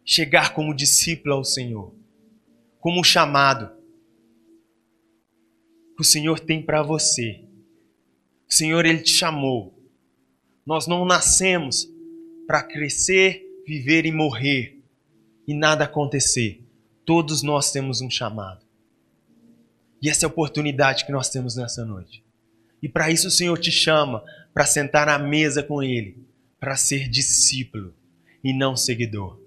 chegar 0.05 0.53
como 0.53 0.73
discípulo 0.73 1.35
ao 1.35 1.43
Senhor 1.43 1.93
como 2.83 3.01
chamado 3.01 3.71
o 6.03 6.05
Senhor 6.05 6.37
tem 6.37 6.61
para 6.61 6.83
você. 6.83 7.41
O 8.47 8.53
Senhor, 8.53 8.85
Ele 8.85 8.99
te 8.99 9.11
chamou. 9.11 9.73
Nós 10.65 10.85
não 10.85 11.05
nascemos 11.05 11.89
para 12.45 12.61
crescer, 12.61 13.41
viver 13.65 14.05
e 14.05 14.11
morrer 14.11 14.83
e 15.47 15.53
nada 15.53 15.85
acontecer. 15.85 16.61
Todos 17.05 17.41
nós 17.41 17.71
temos 17.71 18.01
um 18.01 18.09
chamado. 18.09 18.65
E 20.01 20.09
essa 20.09 20.25
é 20.25 20.27
a 20.27 20.29
oportunidade 20.29 21.05
que 21.05 21.11
nós 21.13 21.29
temos 21.29 21.55
nessa 21.55 21.85
noite. 21.85 22.21
E 22.81 22.89
para 22.89 23.09
isso 23.09 23.29
o 23.29 23.31
Senhor 23.31 23.57
te 23.57 23.71
chama 23.71 24.21
para 24.53 24.65
sentar 24.65 25.07
à 25.07 25.17
mesa 25.17 25.63
com 25.63 25.81
Ele, 25.81 26.17
para 26.59 26.75
ser 26.75 27.07
discípulo 27.07 27.93
e 28.43 28.51
não 28.51 28.75
seguidor. 28.75 29.39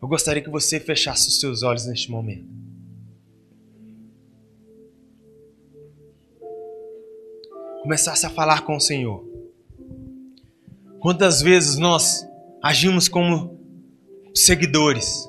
Eu 0.00 0.08
gostaria 0.08 0.42
que 0.42 0.50
você 0.50 0.78
fechasse 0.78 1.28
os 1.28 1.40
seus 1.40 1.62
olhos 1.62 1.86
neste 1.86 2.10
momento. 2.10 2.71
Começasse 7.82 8.24
a 8.24 8.30
falar 8.30 8.64
com 8.64 8.76
o 8.76 8.80
Senhor. 8.80 9.24
Quantas 11.00 11.42
vezes 11.42 11.76
nós 11.78 12.26
agimos 12.62 13.08
como 13.08 13.58
seguidores? 14.34 15.28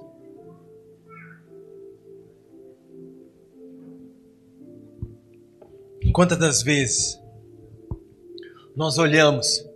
Quantas 6.14 6.38
das 6.38 6.62
vezes 6.62 7.20
nós 8.76 9.00
olhamos 9.00 9.68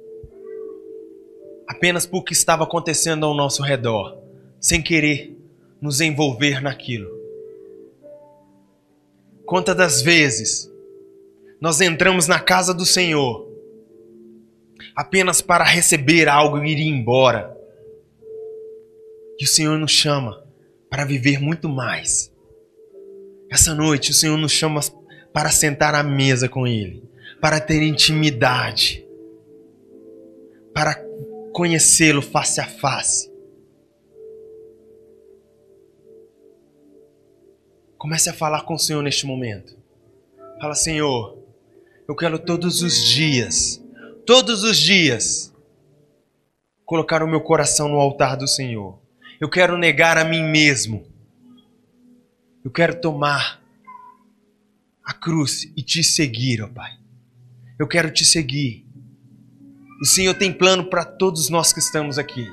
apenas 1.67 2.05
por 2.05 2.23
que 2.23 2.33
estava 2.33 2.63
acontecendo 2.63 3.25
ao 3.25 3.33
nosso 3.33 3.63
redor? 3.63 4.27
sem 4.59 4.81
querer 4.81 5.35
nos 5.81 6.01
envolver 6.01 6.61
naquilo. 6.61 7.09
Quantas 9.45 9.75
das 9.75 10.01
vezes 10.01 10.71
nós 11.59 11.81
entramos 11.81 12.27
na 12.27 12.39
casa 12.39 12.73
do 12.73 12.85
Senhor 12.85 13.47
apenas 14.95 15.41
para 15.41 15.63
receber 15.63 16.27
algo 16.27 16.63
e 16.63 16.71
ir 16.71 16.79
embora? 16.79 17.55
E 19.39 19.43
o 19.43 19.47
Senhor 19.47 19.77
nos 19.77 19.91
chama 19.91 20.43
para 20.89 21.05
viver 21.05 21.39
muito 21.39 21.69
mais. 21.69 22.31
Essa 23.51 23.73
noite 23.73 24.11
o 24.11 24.13
Senhor 24.13 24.37
nos 24.37 24.51
chama 24.51 24.81
para 25.31 25.49
sentar 25.49 25.93
à 25.93 26.03
mesa 26.03 26.49
com 26.49 26.65
Ele, 26.65 27.03
para 27.39 27.59
ter 27.59 27.81
intimidade, 27.81 29.05
para 30.73 30.95
conhecê-lo 31.53 32.21
face 32.21 32.59
a 32.59 32.65
face. 32.65 33.31
Comece 37.97 38.29
a 38.29 38.33
falar 38.33 38.63
com 38.63 38.75
o 38.75 38.79
Senhor 38.79 39.01
neste 39.01 39.25
momento. 39.25 39.75
Fala, 40.59 40.75
Senhor, 40.75 41.36
eu 42.07 42.15
quero 42.15 42.39
todos 42.39 42.81
os 42.81 43.03
dias, 43.03 43.83
todos 44.25 44.63
os 44.63 44.77
dias, 44.77 45.53
colocar 46.85 47.21
o 47.21 47.27
meu 47.27 47.41
coração 47.41 47.89
no 47.89 47.99
altar 47.99 48.37
do 48.37 48.47
Senhor. 48.47 48.97
Eu 49.41 49.49
quero 49.49 49.77
negar 49.77 50.17
a 50.17 50.23
mim 50.23 50.41
mesmo. 50.41 51.05
Eu 52.63 52.71
quero 52.71 52.99
tomar 53.01 53.61
a 55.03 55.13
cruz 55.13 55.71
e 55.75 55.81
te 55.81 56.01
seguir, 56.01 56.61
ó 56.61 56.67
Pai. 56.67 56.97
Eu 57.77 57.87
quero 57.87 58.09
te 58.09 58.23
seguir. 58.23 58.85
O 60.01 60.05
Senhor 60.05 60.33
tem 60.33 60.53
plano 60.53 60.85
para 60.85 61.03
todos 61.03 61.49
nós 61.49 61.73
que 61.73 61.79
estamos 61.79 62.17
aqui. 62.17 62.47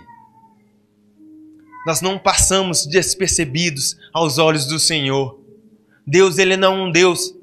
Nós 1.86 2.00
não 2.00 2.18
passamos 2.18 2.86
despercebidos 2.86 3.96
aos 4.12 4.38
olhos 4.38 4.66
do 4.66 4.80
Senhor. 4.80 5.40
Deus, 6.06 6.38
Ele 6.38 6.56
não 6.56 6.74
é 6.74 6.84
um 6.86 6.90
Deus 6.90 7.34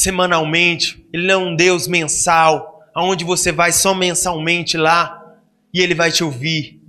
semanalmente, 0.00 1.06
Ele 1.12 1.26
não 1.26 1.34
é 1.34 1.36
um 1.36 1.54
Deus 1.54 1.86
mensal, 1.86 2.88
aonde 2.94 3.22
você 3.22 3.52
vai 3.52 3.70
só 3.70 3.94
mensalmente 3.94 4.78
lá 4.78 5.38
e 5.74 5.80
Ele 5.80 5.94
vai 5.94 6.10
te 6.10 6.24
ouvir. 6.24 6.80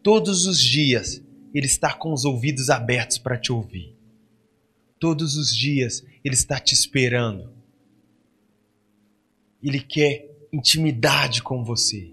Todos 0.00 0.46
os 0.46 0.62
dias, 0.62 1.20
Ele 1.52 1.66
está 1.66 1.92
com 1.92 2.12
os 2.12 2.24
ouvidos 2.24 2.70
abertos 2.70 3.18
para 3.18 3.36
te 3.36 3.50
ouvir. 3.50 3.96
Todos 5.00 5.36
os 5.36 5.54
dias, 5.54 6.04
Ele 6.24 6.34
está 6.36 6.60
te 6.60 6.72
esperando. 6.72 7.50
Ele 9.60 9.80
quer 9.80 10.30
intimidade 10.52 11.42
com 11.42 11.64
você. 11.64 12.12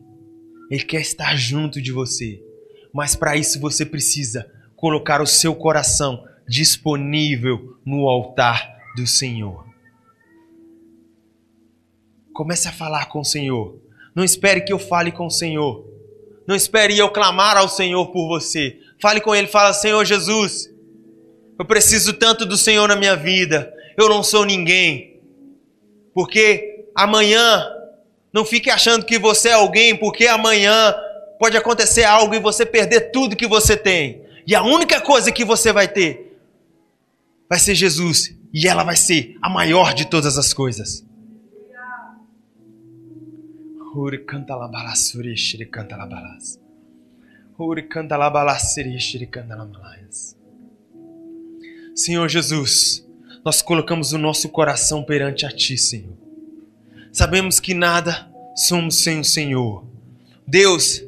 Ele 0.72 0.84
quer 0.84 1.02
estar 1.02 1.36
junto 1.36 1.80
de 1.80 1.92
você. 1.92 2.44
Mas 2.92 3.16
para 3.16 3.38
isso 3.38 3.60
você 3.60 3.86
precisa 3.86 4.52
colocar 4.76 5.22
o 5.22 5.28
seu 5.28 5.54
coração 5.54 6.26
disponível 6.48 7.80
no 7.86 8.08
altar 8.08 8.80
do 8.96 9.06
Senhor. 9.06 9.69
Comece 12.40 12.70
a 12.70 12.72
falar 12.72 13.08
com 13.08 13.20
o 13.20 13.26
Senhor. 13.26 13.76
Não 14.16 14.24
espere 14.24 14.62
que 14.62 14.72
eu 14.72 14.80
fale 14.80 15.12
com 15.12 15.26
o 15.26 15.30
Senhor. 15.30 15.86
Não 16.48 16.56
espere 16.56 16.98
eu 16.98 17.10
clamar 17.10 17.58
ao 17.58 17.68
Senhor 17.68 18.14
por 18.14 18.30
você. 18.30 18.80
Fale 19.02 19.20
com 19.20 19.36
Ele, 19.36 19.46
fala: 19.46 19.74
Senhor 19.74 20.06
Jesus, 20.06 20.74
eu 21.60 21.66
preciso 21.66 22.14
tanto 22.14 22.46
do 22.46 22.56
Senhor 22.56 22.88
na 22.88 22.96
minha 22.96 23.14
vida. 23.14 23.74
Eu 23.98 24.08
não 24.08 24.24
sou 24.24 24.46
ninguém. 24.46 25.20
Porque 26.14 26.86
amanhã, 26.96 27.70
não 28.32 28.46
fique 28.46 28.70
achando 28.70 29.06
que 29.06 29.20
você 29.20 29.50
é 29.50 29.54
alguém, 29.56 29.94
porque 29.94 30.26
amanhã 30.26 30.96
pode 31.38 31.58
acontecer 31.58 32.06
algo 32.06 32.34
e 32.34 32.40
você 32.40 32.66
perder 32.66 33.12
tudo 33.12 33.36
que 33.36 33.48
você 33.48 33.76
tem. 33.76 34.22
E 34.48 34.56
a 34.56 34.64
única 34.64 35.02
coisa 35.02 35.30
que 35.30 35.44
você 35.44 35.74
vai 35.74 35.90
ter 35.90 36.40
vai 37.50 37.60
ser 37.60 37.76
Jesus. 37.76 38.34
E 38.54 38.66
ela 38.66 38.86
vai 38.86 38.96
ser 38.96 39.36
a 39.42 39.50
maior 39.50 39.94
de 39.94 40.06
todas 40.06 40.38
as 40.38 40.54
coisas. 40.54 41.09
Canta 43.92 44.18
canta 44.26 44.56
la 44.56 44.68
balas. 44.68 45.12
Canta 49.32 49.58
canta. 49.58 49.80
Senhor 51.96 52.30
Jesus, 52.30 53.06
nós 53.44 53.64
colocamos 53.64 54.14
o 54.14 54.18
nosso 54.20 54.48
coração 54.50 55.04
perante 55.04 55.46
a 55.46 55.52
Ti, 55.52 55.76
Senhor. 55.78 56.16
Sabemos 57.12 57.60
que 57.60 57.74
nada 57.74 58.32
somos 58.56 59.02
sem 59.02 59.20
o 59.20 59.26
Senhor. 59.26 59.84
Deus, 60.48 61.04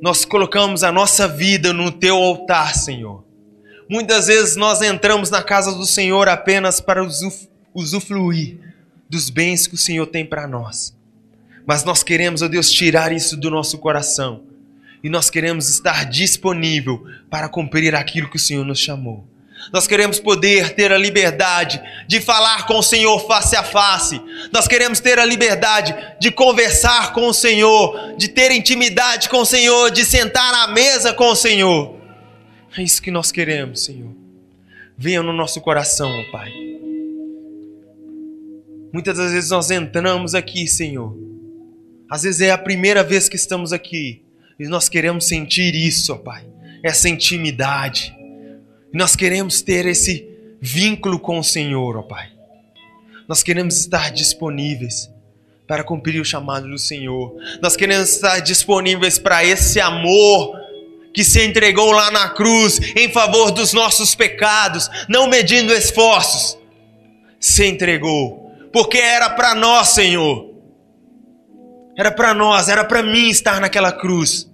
nós 0.00 0.24
colocamos 0.24 0.82
a 0.82 0.90
nossa 0.90 1.28
vida 1.28 1.72
no 1.72 1.92
teu 1.92 2.16
altar, 2.16 2.74
Senhor. 2.74 3.24
Muitas 3.88 4.26
vezes 4.26 4.56
nós 4.56 4.82
entramos 4.82 5.30
na 5.30 5.42
casa 5.42 5.72
do 5.72 5.86
Senhor 5.86 6.28
apenas 6.28 6.80
para 6.80 7.00
usufruir 7.72 8.58
dos 9.08 9.30
bens 9.30 9.68
que 9.68 9.74
o 9.74 9.78
Senhor 9.78 10.06
tem 10.06 10.26
para 10.26 10.48
nós. 10.48 11.00
Mas 11.66 11.84
nós 11.84 12.02
queremos, 12.02 12.42
ó 12.42 12.48
Deus, 12.48 12.70
tirar 12.70 13.12
isso 13.12 13.36
do 13.36 13.50
nosso 13.50 13.78
coração. 13.78 14.42
E 15.02 15.08
nós 15.08 15.30
queremos 15.30 15.68
estar 15.68 16.04
disponível 16.04 17.04
para 17.28 17.48
cumprir 17.48 17.94
aquilo 17.94 18.30
que 18.30 18.36
o 18.36 18.40
Senhor 18.40 18.64
nos 18.64 18.78
chamou. 18.78 19.26
Nós 19.72 19.86
queremos 19.86 20.18
poder 20.18 20.74
ter 20.74 20.90
a 20.92 20.98
liberdade 20.98 21.80
de 22.08 22.20
falar 22.20 22.66
com 22.66 22.78
o 22.78 22.82
Senhor 22.82 23.18
face 23.26 23.54
a 23.54 23.62
face. 23.62 24.20
Nós 24.52 24.66
queremos 24.66 24.98
ter 24.98 25.18
a 25.18 25.24
liberdade 25.24 25.94
de 26.20 26.30
conversar 26.30 27.12
com 27.12 27.28
o 27.28 27.34
Senhor, 27.34 28.16
de 28.16 28.28
ter 28.28 28.50
intimidade 28.50 29.28
com 29.28 29.38
o 29.38 29.46
Senhor, 29.46 29.90
de 29.90 30.04
sentar 30.04 30.52
à 30.54 30.66
mesa 30.68 31.12
com 31.12 31.28
o 31.28 31.36
Senhor. 31.36 31.96
É 32.76 32.82
isso 32.82 33.02
que 33.02 33.10
nós 33.10 33.30
queremos, 33.30 33.84
Senhor. 33.84 34.10
Venha 34.96 35.22
no 35.22 35.32
nosso 35.32 35.60
coração, 35.60 36.10
ó 36.10 36.32
Pai. 36.32 36.52
Muitas 38.92 39.16
das 39.16 39.32
vezes 39.32 39.50
nós 39.50 39.70
entramos 39.70 40.34
aqui, 40.34 40.66
Senhor. 40.66 41.31
Às 42.12 42.24
vezes 42.24 42.42
é 42.42 42.50
a 42.50 42.58
primeira 42.58 43.02
vez 43.02 43.26
que 43.26 43.36
estamos 43.36 43.72
aqui. 43.72 44.20
E 44.60 44.68
nós 44.68 44.86
queremos 44.86 45.24
sentir 45.24 45.74
isso, 45.74 46.12
ó 46.12 46.16
Pai. 46.18 46.44
Essa 46.82 47.08
intimidade 47.08 48.14
nós 48.92 49.16
queremos 49.16 49.62
ter 49.62 49.86
esse 49.86 50.28
vínculo 50.60 51.18
com 51.18 51.38
o 51.38 51.42
Senhor, 51.42 51.96
ó 51.96 52.02
Pai. 52.02 52.28
Nós 53.26 53.42
queremos 53.42 53.78
estar 53.78 54.10
disponíveis 54.10 55.10
para 55.66 55.82
cumprir 55.82 56.20
o 56.20 56.24
chamado 56.24 56.68
do 56.68 56.78
Senhor. 56.78 57.34
Nós 57.62 57.76
queremos 57.76 58.10
estar 58.10 58.40
disponíveis 58.40 59.18
para 59.18 59.42
esse 59.42 59.80
amor 59.80 60.54
que 61.14 61.24
se 61.24 61.42
entregou 61.42 61.92
lá 61.92 62.10
na 62.10 62.28
cruz 62.28 62.78
em 62.94 63.10
favor 63.10 63.50
dos 63.52 63.72
nossos 63.72 64.14
pecados, 64.14 64.90
não 65.08 65.28
medindo 65.28 65.72
esforços. 65.72 66.58
Se 67.40 67.64
entregou, 67.64 68.52
porque 68.70 68.98
era 68.98 69.30
para 69.30 69.54
nós, 69.54 69.88
Senhor. 69.88 70.51
Era 71.96 72.10
para 72.10 72.32
nós, 72.34 72.68
era 72.68 72.84
para 72.84 73.02
mim 73.02 73.28
estar 73.28 73.60
naquela 73.60 73.92
cruz 73.92 74.50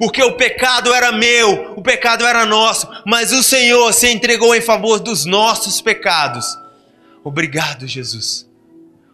porque 0.00 0.22
o 0.22 0.32
pecado 0.32 0.94
era 0.94 1.12
meu, 1.12 1.74
o 1.76 1.82
pecado 1.82 2.24
era 2.24 2.46
nosso, 2.46 2.88
mas 3.04 3.32
o 3.32 3.42
Senhor 3.42 3.92
se 3.92 4.08
entregou 4.08 4.54
em 4.54 4.60
favor 4.62 4.98
dos 4.98 5.26
nossos 5.26 5.82
pecados. 5.82 6.46
Obrigado, 7.22 7.86
Jesus. 7.86 8.50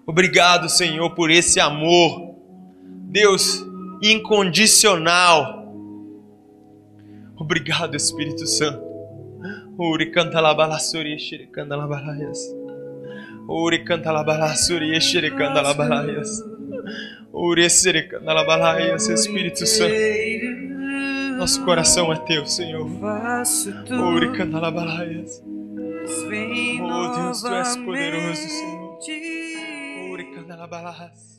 Obrigado, 0.06 0.68
Senhor, 0.68 1.12
por 1.16 1.28
esse 1.28 1.58
amor, 1.58 2.36
Deus, 3.10 3.66
incondicional. 4.00 5.74
Obrigado, 7.36 7.96
Espírito 7.96 8.46
Santo. 8.46 8.80
Uri 9.76 10.12
canta 10.12 10.40
la 10.40 10.54
balasuri, 10.54 11.18
xere 11.18 11.48
canta 11.48 11.76
la 11.76 11.88
balaias. 11.88 12.38
Uri 13.48 13.84
canta 13.84 14.12
la 14.12 14.22
balasuri, 14.22 15.00
xere 15.00 15.32
canta 15.32 15.60
la 15.60 15.74
balaias. 15.74 16.55
Espírito 19.12 19.66
Santo. 19.66 19.94
Nosso 21.38 21.64
coração 21.64 22.12
é 22.12 22.16
teu, 22.20 22.46
Senhor. 22.46 22.88
Uri 24.14 24.32
canalabalaias. 24.36 25.42
Oh 26.82 27.16
Deus, 27.16 27.42
tu 27.42 27.48
és 27.54 27.76
poderoso, 27.76 28.48
Senhor. 28.48 28.98
Uri 30.12 30.24
canalabalaias. 30.34 31.35